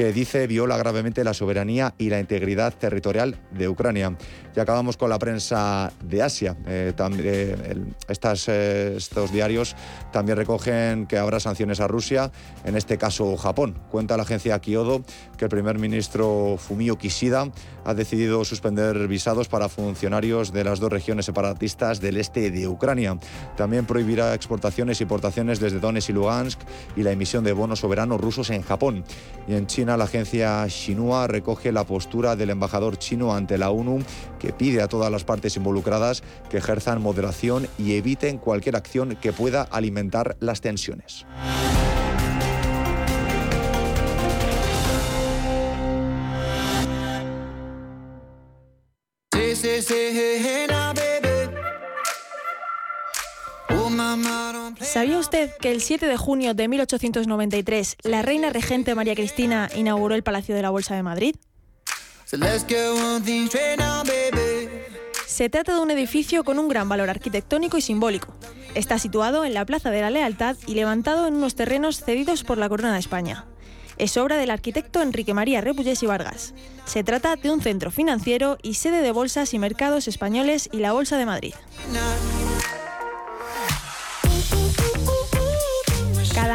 [0.00, 4.16] que dice viola gravemente la soberanía y la integridad territorial de Ucrania.
[4.56, 6.56] Y acabamos con la prensa de Asia.
[6.66, 9.76] Eh, eh, estas, eh, estos diarios
[10.10, 12.32] también recogen que habrá sanciones a Rusia,
[12.64, 13.78] en este caso Japón.
[13.90, 15.04] Cuenta la agencia Kyodo
[15.36, 17.50] que el primer ministro Fumio Kishida
[17.84, 23.18] ha decidido suspender visados para funcionarios de las dos regiones separatistas del este de Ucrania.
[23.56, 26.60] También prohibirá exportaciones y importaciones desde Donetsk y Lugansk
[26.96, 29.04] y la emisión de bonos soberanos rusos en Japón.
[29.46, 34.00] Y en China, la agencia Xinhua recoge la postura del embajador chino ante la ONU
[34.38, 39.32] que pide a todas las partes involucradas que ejerzan moderación y eviten cualquier acción que
[39.32, 41.26] pueda alimentar las tensiones.
[54.80, 60.14] ¿Sabía usted que el 7 de junio de 1893 la reina regente María Cristina inauguró
[60.14, 61.36] el Palacio de la Bolsa de Madrid?
[65.26, 68.34] Se trata de un edificio con un gran valor arquitectónico y simbólico.
[68.74, 72.58] Está situado en la Plaza de la Lealtad y levantado en unos terrenos cedidos por
[72.58, 73.46] la Corona de España.
[73.98, 76.54] Es obra del arquitecto Enrique María Repullés y Vargas.
[76.84, 80.92] Se trata de un centro financiero y sede de bolsas y mercados españoles y la
[80.92, 81.54] Bolsa de Madrid.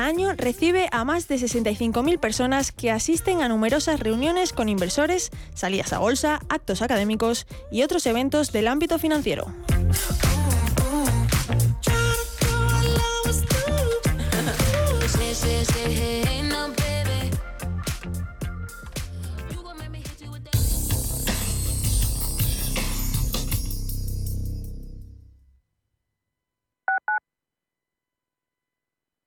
[0.06, 5.94] Año recibe a más de 65.000 personas que asisten a numerosas reuniones con inversores, salidas
[5.94, 9.52] a bolsa, actos académicos y otros eventos del ámbito financiero.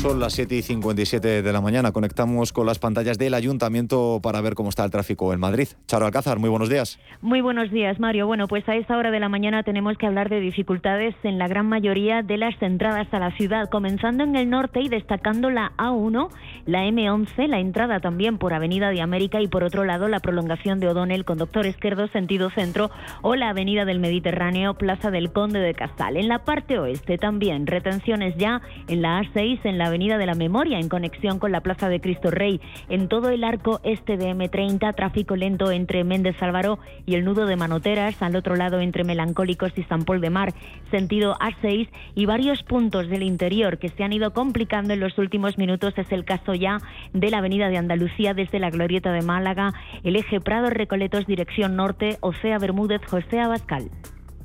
[0.00, 1.92] Son las 7 y 57 de la mañana.
[1.92, 5.68] Conectamos con las pantallas del ayuntamiento para ver cómo está el tráfico en Madrid.
[5.86, 6.98] Charo Alcázar, muy buenos días.
[7.20, 8.26] Muy buenos días, Mario.
[8.26, 11.48] Bueno, pues a esta hora de la mañana tenemos que hablar de dificultades en la
[11.48, 15.72] gran mayoría de las entradas a la ciudad, comenzando en el norte y destacando la
[15.76, 16.30] A1,
[16.64, 20.80] la M11, la entrada también por Avenida de América y por otro lado la prolongación
[20.80, 22.90] de O'Donnell, conductor izquierdo sentido centro
[23.20, 26.16] o la Avenida del Mediterráneo, Plaza del Conde de Casal.
[26.16, 30.34] En la parte oeste también retenciones ya en la A6, en la Avenida de la
[30.34, 32.60] Memoria, en conexión con la Plaza de Cristo Rey.
[32.88, 37.46] En todo el arco este de M30, tráfico lento entre Méndez Álvaro y el nudo
[37.46, 40.54] de Manoteras, al otro lado entre Melancólicos y San Paul de Mar,
[40.90, 45.58] sentido A6, y varios puntos del interior que se han ido complicando en los últimos
[45.58, 45.94] minutos.
[45.96, 46.78] Es el caso ya
[47.12, 49.72] de la Avenida de Andalucía desde la Glorieta de Málaga,
[50.04, 53.90] el eje Prado Recoletos, dirección norte, Ocea Bermúdez, José Abascal.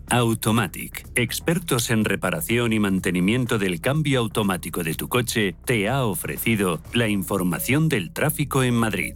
[0.10, 6.80] Automatic, expertos en reparación y mantenimiento del cambio automático de tu coche, te ha ofrecido
[6.94, 9.16] la información del tráfico en Madrid.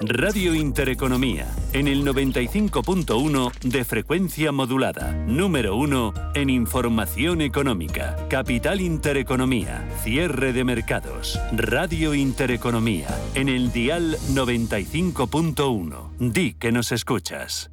[0.00, 9.88] Radio Intereconomía, en el 95.1 de frecuencia modulada, número 1 en información económica, Capital Intereconomía,
[10.04, 16.10] cierre de mercados, Radio Intereconomía, en el dial 95.1.
[16.20, 17.72] Di que nos escuchas.